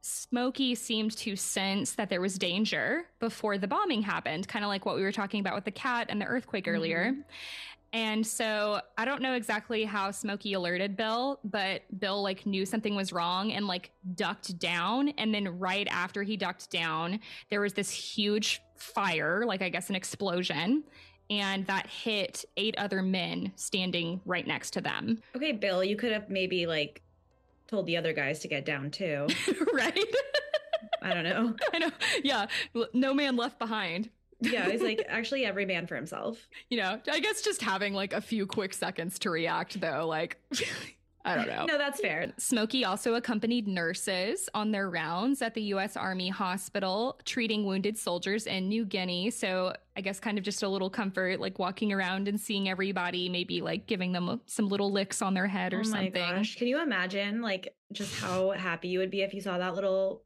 [0.00, 4.86] Smoky seemed to sense that there was danger before the bombing happened, kind of like
[4.86, 7.10] what we were talking about with the cat and the earthquake earlier.
[7.10, 7.20] Mm-hmm.
[7.94, 12.96] And so I don't know exactly how Smoky alerted Bill, but Bill like knew something
[12.96, 15.10] was wrong and like ducked down.
[15.10, 17.20] And then right after he ducked down,
[17.50, 20.82] there was this huge fire, like I guess an explosion,
[21.30, 25.22] and that hit eight other men standing right next to them.
[25.36, 27.00] Okay, Bill, you could have maybe like
[27.68, 29.28] told the other guys to get down too.
[29.72, 30.04] right?
[31.00, 31.54] I don't know.
[31.72, 31.90] I know.
[32.24, 32.46] Yeah.
[32.92, 34.10] No man left behind.
[34.52, 36.46] Yeah, he's like actually every man for himself.
[36.68, 40.38] You know, I guess just having like a few quick seconds to react though, like
[41.26, 41.64] I don't know.
[41.64, 42.30] No, that's fair.
[42.36, 45.96] Smoky also accompanied nurses on their rounds at the U.S.
[45.96, 49.30] Army Hospital, treating wounded soldiers in New Guinea.
[49.30, 53.30] So I guess kind of just a little comfort, like walking around and seeing everybody,
[53.30, 56.12] maybe like giving them some little licks on their head or oh my something.
[56.12, 56.56] gosh.
[56.56, 60.24] Can you imagine like just how happy you would be if you saw that little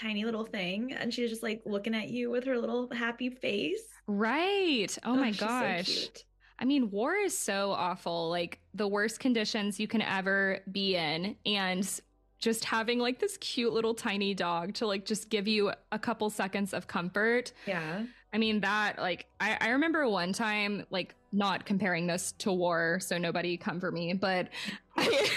[0.00, 3.82] tiny little thing and she's just like looking at you with her little happy face?
[4.06, 4.96] Right.
[5.04, 6.08] Oh, oh my she's so gosh.
[6.58, 11.36] I mean, war is so awful, like the worst conditions you can ever be in.
[11.46, 11.88] And
[12.38, 16.28] just having like this cute little tiny dog to like just give you a couple
[16.30, 17.52] seconds of comfort.
[17.66, 18.04] Yeah.
[18.32, 23.00] I mean, that, like, I, I remember one time, like, not comparing this to war,
[23.00, 24.48] so nobody come for me, but
[24.96, 25.28] I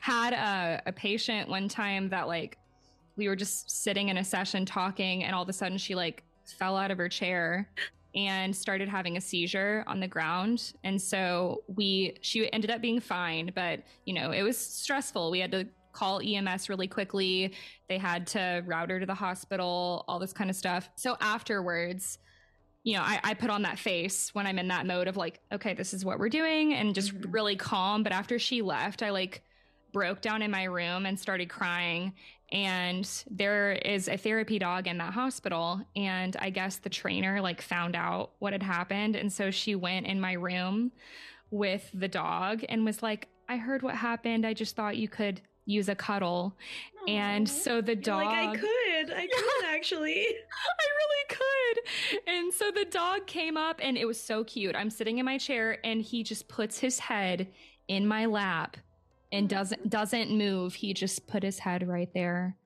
[0.00, 2.58] had a, a patient one time that, like,
[3.16, 6.24] we were just sitting in a session talking, and all of a sudden she, like,
[6.58, 7.68] fell out of her chair
[8.14, 10.74] and started having a seizure on the ground.
[10.84, 15.30] And so we, she ended up being fine, but, you know, it was stressful.
[15.30, 17.54] We had to call EMS really quickly.
[17.88, 20.90] They had to route her to the hospital, all this kind of stuff.
[20.96, 22.18] So afterwards,
[22.84, 25.38] you know, I, I, put on that face when I'm in that mode of like,
[25.52, 27.30] okay, this is what we're doing and just mm-hmm.
[27.30, 28.02] really calm.
[28.02, 29.42] But after she left, I like
[29.92, 32.12] broke down in my room and started crying.
[32.52, 35.80] And there is a therapy dog in that hospital.
[35.96, 39.16] And I guess the trainer like found out what had happened.
[39.16, 40.92] And so she went in my room
[41.50, 44.46] with the dog and was like, I heard what happened.
[44.46, 46.56] I just thought you could use a cuddle.
[47.06, 47.10] Aww.
[47.10, 48.26] And so the dog.
[48.26, 49.12] Like, I could.
[49.14, 50.26] I could actually.
[50.26, 52.28] I really could.
[52.28, 54.76] And so the dog came up and it was so cute.
[54.76, 57.48] I'm sitting in my chair and he just puts his head
[57.88, 58.76] in my lap
[59.32, 60.74] and doesn't doesn't move.
[60.74, 62.56] He just put his head right there.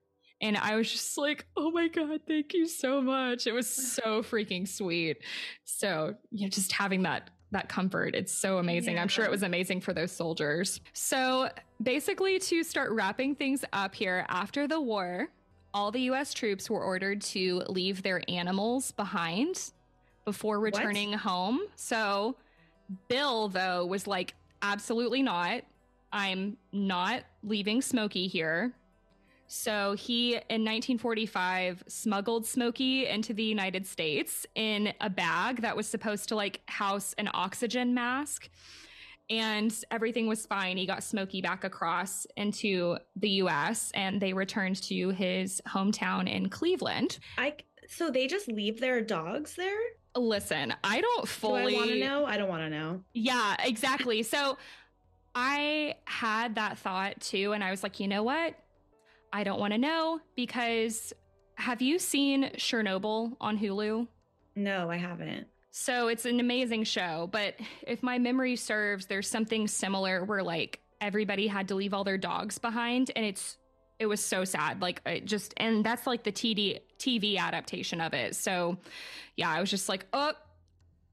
[0.43, 3.47] And I was just like, oh my God, thank you so much.
[3.47, 5.23] It was so freaking sweet.
[5.65, 8.15] So, you know, just having that that comfort.
[8.15, 8.97] It's so amazing.
[8.97, 9.03] Yeah.
[9.03, 10.81] I'm sure it was amazing for those soldiers.
[10.93, 11.49] So,
[11.83, 15.29] basically, to start wrapping things up here after the war,
[15.73, 19.73] all the US troops were ordered to leave their animals behind
[20.25, 21.21] before returning what?
[21.21, 21.61] home.
[21.77, 22.37] So,
[23.09, 25.63] Bill, though, was like, absolutely not.
[26.13, 28.75] I'm not leaving Smoky here.
[29.49, 35.87] So he, in 1945, smuggled Smoky into the United States in a bag that was
[35.87, 38.49] supposed to like house an oxygen mask.
[39.29, 40.77] And everything was fine.
[40.77, 46.49] He got Smoky back across into the US and they returned to his hometown in
[46.49, 47.19] Cleveland.
[47.39, 47.55] I
[47.89, 49.79] so they just leave their dogs there?
[50.17, 52.25] Listen, I don't fully Do I want to know.
[52.25, 53.01] I don't want to know.
[53.15, 54.23] Yeah, exactly.
[54.23, 54.59] so
[55.37, 58.55] I had that thought too and I was like, "You know what?
[59.33, 61.13] I don't want to know because
[61.57, 64.09] have you seen Chernobyl on Hulu?
[64.55, 65.47] No, I haven't.
[65.71, 67.55] So it's an amazing show, but
[67.87, 72.17] if my memory serves, there's something similar where like everybody had to leave all their
[72.17, 73.59] dogs behind and it's
[73.99, 78.15] it was so sad like it just and that's like the TD TV adaptation of
[78.15, 78.35] it.
[78.37, 78.79] So
[79.37, 80.33] yeah, I was just like, "Oh,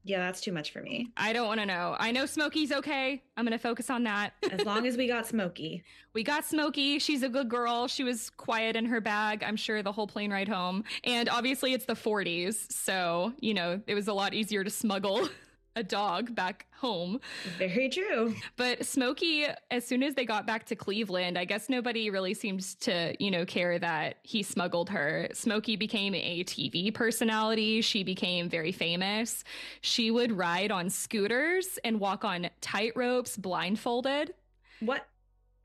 [0.04, 1.08] yeah, that's too much for me.
[1.16, 1.96] I don't want to know.
[1.98, 3.22] I know Smoky's okay.
[3.36, 4.34] I'm going to focus on that.
[4.52, 5.82] as long as we got Smoky.
[6.14, 7.00] We got Smoky.
[7.00, 7.88] She's a good girl.
[7.88, 10.84] She was quiet in her bag, I'm sure, the whole plane ride home.
[11.02, 12.70] And obviously, it's the 40s.
[12.70, 15.28] So, you know, it was a lot easier to smuggle
[15.76, 17.20] a dog back home.
[17.58, 18.34] Very true.
[18.56, 22.74] But Smoky, as soon as they got back to Cleveland, I guess nobody really seems
[22.76, 25.28] to, you know, care that he smuggled her.
[25.32, 27.80] Smoky became a TV personality.
[27.80, 29.44] She became very famous.
[29.80, 34.34] She would ride on scooters and walk on tight ropes blindfolded.
[34.80, 35.06] What?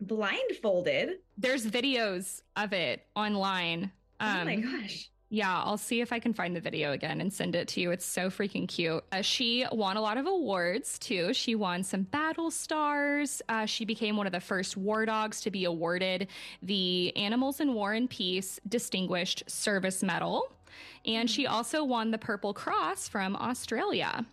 [0.01, 1.19] Blindfolded?
[1.37, 3.91] There's videos of it online.
[4.19, 5.09] Um, oh my um, gosh.
[5.31, 7.91] Yeah, I'll see if I can find the video again and send it to you.
[7.91, 9.03] It's so freaking cute.
[9.11, 11.33] Uh, she won a lot of awards too.
[11.35, 13.39] She won some battle stars.
[13.47, 16.27] Uh, she became one of the first war dogs to be awarded
[16.63, 20.51] the Animals in War and Peace Distinguished Service Medal.
[21.05, 24.25] And she also won the Purple Cross from Australia.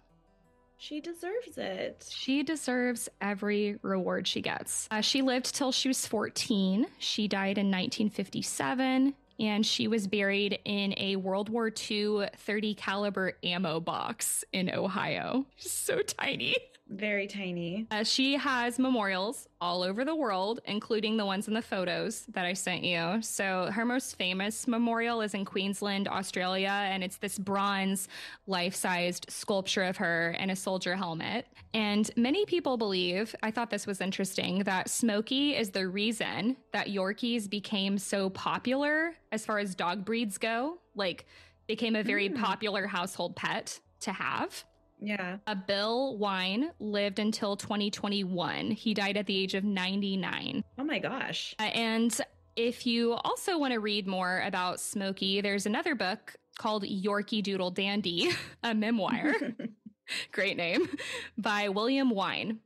[0.78, 2.08] She deserves it.
[2.10, 4.88] She deserves every reward she gets.
[4.90, 6.86] Uh, she lived till she was 14.
[6.98, 13.32] She died in 1957 and she was buried in a World War II 30 caliber
[13.42, 15.46] ammo box in Ohio.
[15.56, 16.56] So tiny.
[16.88, 17.86] Very tiny.
[17.90, 22.44] Uh, she has memorials all over the world, including the ones in the photos that
[22.44, 23.20] I sent you.
[23.22, 28.08] So, her most famous memorial is in Queensland, Australia, and it's this bronze
[28.46, 31.46] life sized sculpture of her in a soldier helmet.
[31.74, 36.86] And many people believe, I thought this was interesting, that Smoky is the reason that
[36.86, 41.26] Yorkies became so popular as far as dog breeds go, like,
[41.66, 42.40] became a very mm.
[42.40, 44.64] popular household pet to have.
[44.98, 45.38] Yeah.
[45.46, 48.70] Uh, Bill Wynne lived until 2021.
[48.70, 50.64] He died at the age of 99.
[50.78, 51.54] Oh my gosh.
[51.58, 52.20] Uh, and
[52.56, 57.70] if you also want to read more about Smoky, there's another book called Yorkie Doodle
[57.70, 58.30] Dandy,
[58.62, 59.34] a memoir.
[60.32, 60.88] Great name
[61.36, 62.60] by William Wynne.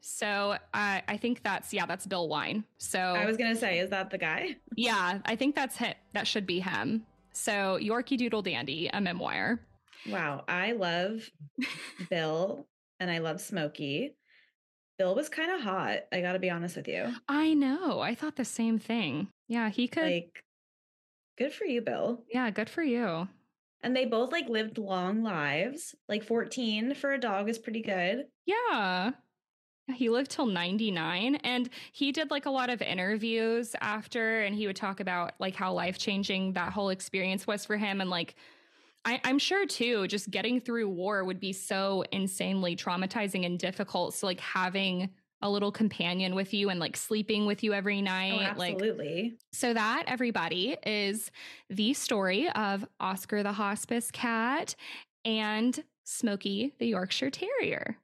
[0.00, 2.64] So uh, I think that's yeah, that's Bill Wynne.
[2.78, 4.56] So I was gonna say, is that the guy?
[4.74, 5.94] Yeah, I think that's him.
[6.14, 7.04] That should be him.
[7.32, 9.60] So Yorkie Doodle Dandy, a memoir.
[10.08, 11.28] Wow, I love
[12.08, 12.66] Bill
[12.98, 14.16] and I love Smoky.
[14.98, 16.00] Bill was kind of hot.
[16.12, 17.12] I got to be honest with you.
[17.28, 18.00] I know.
[18.00, 19.28] I thought the same thing.
[19.48, 20.02] Yeah, he could.
[20.04, 20.44] Like,
[21.38, 22.22] good for you, Bill.
[22.32, 23.28] yeah, good for you.
[23.82, 25.94] And they both like lived long lives.
[26.08, 28.26] Like 14 for a dog is pretty good.
[28.44, 29.12] Yeah.
[29.94, 34.66] He lived till 99 and he did like a lot of interviews after and he
[34.66, 38.36] would talk about like how life changing that whole experience was for him and like
[39.04, 44.14] I, I'm sure too, just getting through war would be so insanely traumatizing and difficult.
[44.14, 45.10] So like having
[45.42, 48.78] a little companion with you and like sleeping with you every Oh, night, like
[49.52, 51.30] so that everybody is
[51.70, 54.76] the story of Oscar the hospice cat
[55.24, 57.98] and Smoky the Yorkshire Terrier.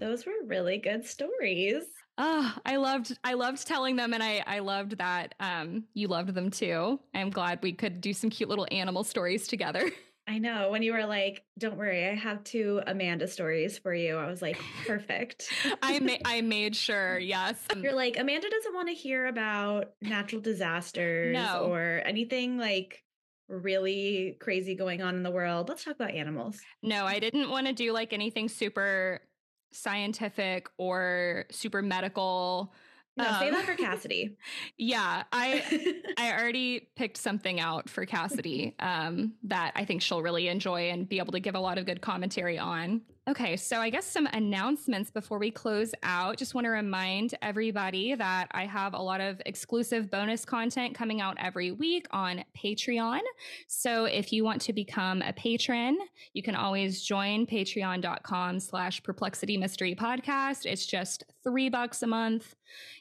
[0.00, 1.84] Those were really good stories.
[2.20, 6.34] Oh, I loved I loved telling them and I I loved that um you loved
[6.34, 7.00] them too.
[7.14, 9.88] I'm glad we could do some cute little animal stories together.
[10.28, 14.16] I know when you were like, "Don't worry, I have two Amanda stories for you."
[14.18, 15.48] I was like, "Perfect."
[15.82, 17.56] I ma- I made sure, yes.
[17.76, 21.68] You're like, Amanda doesn't want to hear about natural disasters No.
[21.72, 23.02] or anything like
[23.48, 25.70] really crazy going on in the world.
[25.70, 26.60] Let's talk about animals.
[26.82, 29.20] no, I didn't want to do like anything super
[29.72, 32.74] scientific or super medical.
[33.18, 34.36] No, Um, that for Cassidy.
[34.78, 40.48] Yeah, I I already picked something out for Cassidy um, that I think she'll really
[40.48, 43.02] enjoy and be able to give a lot of good commentary on.
[43.28, 46.38] Okay, so I guess some announcements before we close out.
[46.38, 51.20] Just want to remind everybody that I have a lot of exclusive bonus content coming
[51.20, 53.20] out every week on Patreon.
[53.66, 55.98] So if you want to become a patron,
[56.32, 60.64] you can always join patreon.com slash perplexity mystery podcast.
[60.64, 62.54] It's just three bucks a month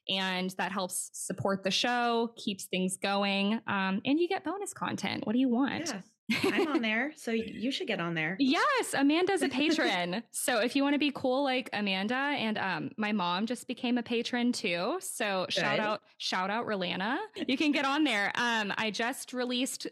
[0.09, 5.25] and that helps support the show, keeps things going, um, and you get bonus content.
[5.25, 5.87] What do you want?
[5.87, 6.01] yeah,
[6.43, 8.35] I'm on there, so you should get on there.
[8.39, 10.23] Yes, Amanda's a patron.
[10.31, 13.97] so if you want to be cool like Amanda and um my mom just became
[13.97, 14.97] a patron too.
[14.99, 17.17] So shout out shout out Rolana.
[17.47, 18.31] You can get on there.
[18.35, 19.87] Um I just released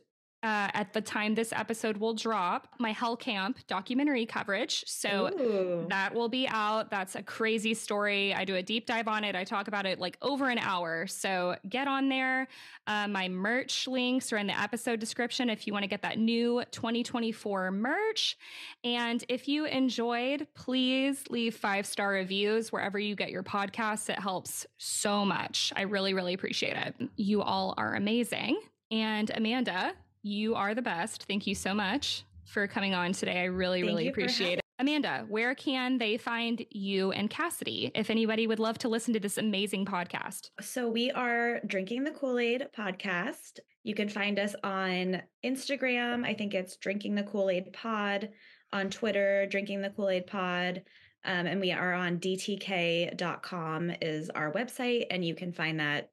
[0.46, 4.84] uh, at the time this episode will drop my Hell Camp documentary coverage.
[4.86, 5.88] So Ooh.
[5.90, 6.92] that will be out.
[6.92, 8.32] That's a crazy story.
[8.32, 9.36] I do a deep dive on it.
[9.36, 11.08] I talk about it like over an hour.
[11.08, 12.48] So get on there.
[12.86, 16.20] Uh, my merch links are in the episode description if you want to get that
[16.20, 18.38] new 2024 merch.
[18.84, 24.10] And if you enjoyed, please leave five star reviews wherever you get your podcasts.
[24.10, 25.74] It helps so much.
[25.76, 27.10] I really, really appreciate it.
[27.16, 28.62] You all are amazing.
[28.92, 29.94] And Amanda,
[30.26, 31.26] you are the best.
[31.28, 33.42] Thank you so much for coming on today.
[33.42, 34.62] I really, Thank really appreciate it.
[34.80, 39.20] Amanda, where can they find you and Cassidy if anybody would love to listen to
[39.20, 40.50] this amazing podcast?
[40.62, 43.60] So we are drinking the Kool Aid podcast.
[43.84, 46.26] You can find us on Instagram.
[46.26, 48.30] I think it's drinking the Kool Aid pod.
[48.74, 50.82] On Twitter, drinking the Kool Aid pod.
[51.24, 55.06] Um, and we are on dtk.com is our website.
[55.12, 56.10] And you can find that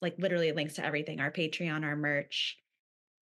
[0.00, 2.59] like literally links to everything our Patreon, our merch,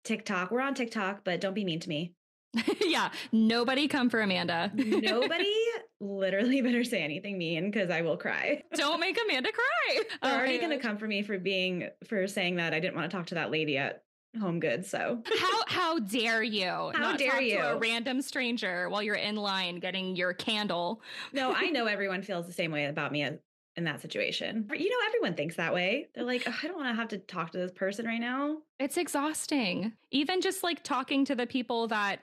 [0.09, 0.51] TikTok.
[0.51, 2.15] We're on TikTok, but don't be mean to me.
[2.81, 4.73] yeah, nobody come for Amanda.
[4.75, 5.55] Nobody
[6.01, 8.63] literally better say anything mean because I will cry.
[8.75, 10.01] Don't make Amanda cry.
[10.23, 12.97] They're Oh already going to come for me for being for saying that I didn't
[12.97, 14.03] want to talk to that lady at
[14.41, 14.89] Home Goods.
[14.89, 16.91] So How how dare you?
[16.95, 21.03] How dare to a random stranger while you're in line getting your candle?
[21.35, 23.39] no, I know everyone feels the same way about me as-
[23.79, 24.69] in that situation.
[24.75, 26.09] You know, everyone thinks that way.
[26.15, 28.59] They're like, "Ugh, I don't want to have to talk to this person right now.
[28.79, 29.95] It's exhausting.
[30.11, 32.21] Even just like talking to the people that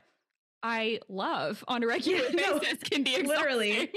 [0.61, 3.27] I love on a regular Yeah, no, basis can be exhausting.
[3.27, 3.91] literally.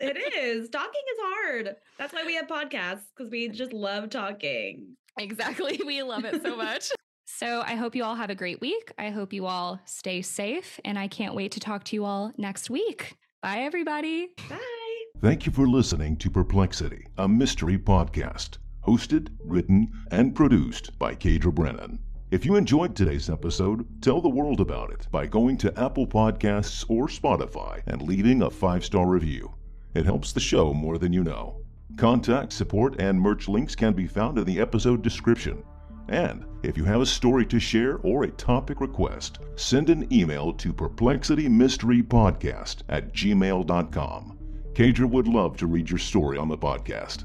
[0.00, 1.76] It is talking is hard.
[1.98, 4.96] That's why we have podcasts because we just love talking.
[5.18, 5.80] Exactly.
[5.86, 6.90] We love it so much.
[7.26, 8.92] So I hope you all have a great week.
[8.98, 12.32] I hope you all stay safe, and I can't wait to talk to you all
[12.36, 13.16] next week.
[13.42, 14.28] Bye, everybody.
[14.48, 14.77] Bye.
[15.20, 21.52] Thank you for listening to Perplexity, a mystery podcast, hosted, written, and produced by Kaydra
[21.52, 21.98] Brennan.
[22.30, 26.84] If you enjoyed today's episode, tell the world about it by going to Apple Podcasts
[26.88, 29.52] or Spotify and leaving a five star review.
[29.92, 31.62] It helps the show more than you know.
[31.96, 35.64] Contact, support, and merch links can be found in the episode description.
[36.08, 40.52] And if you have a story to share or a topic request, send an email
[40.52, 44.37] to perplexitymysterypodcast at gmail.com.
[44.78, 47.24] Kaydra would love to read your story on the podcast.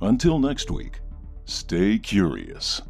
[0.00, 0.98] Until next week,
[1.44, 2.82] stay curious.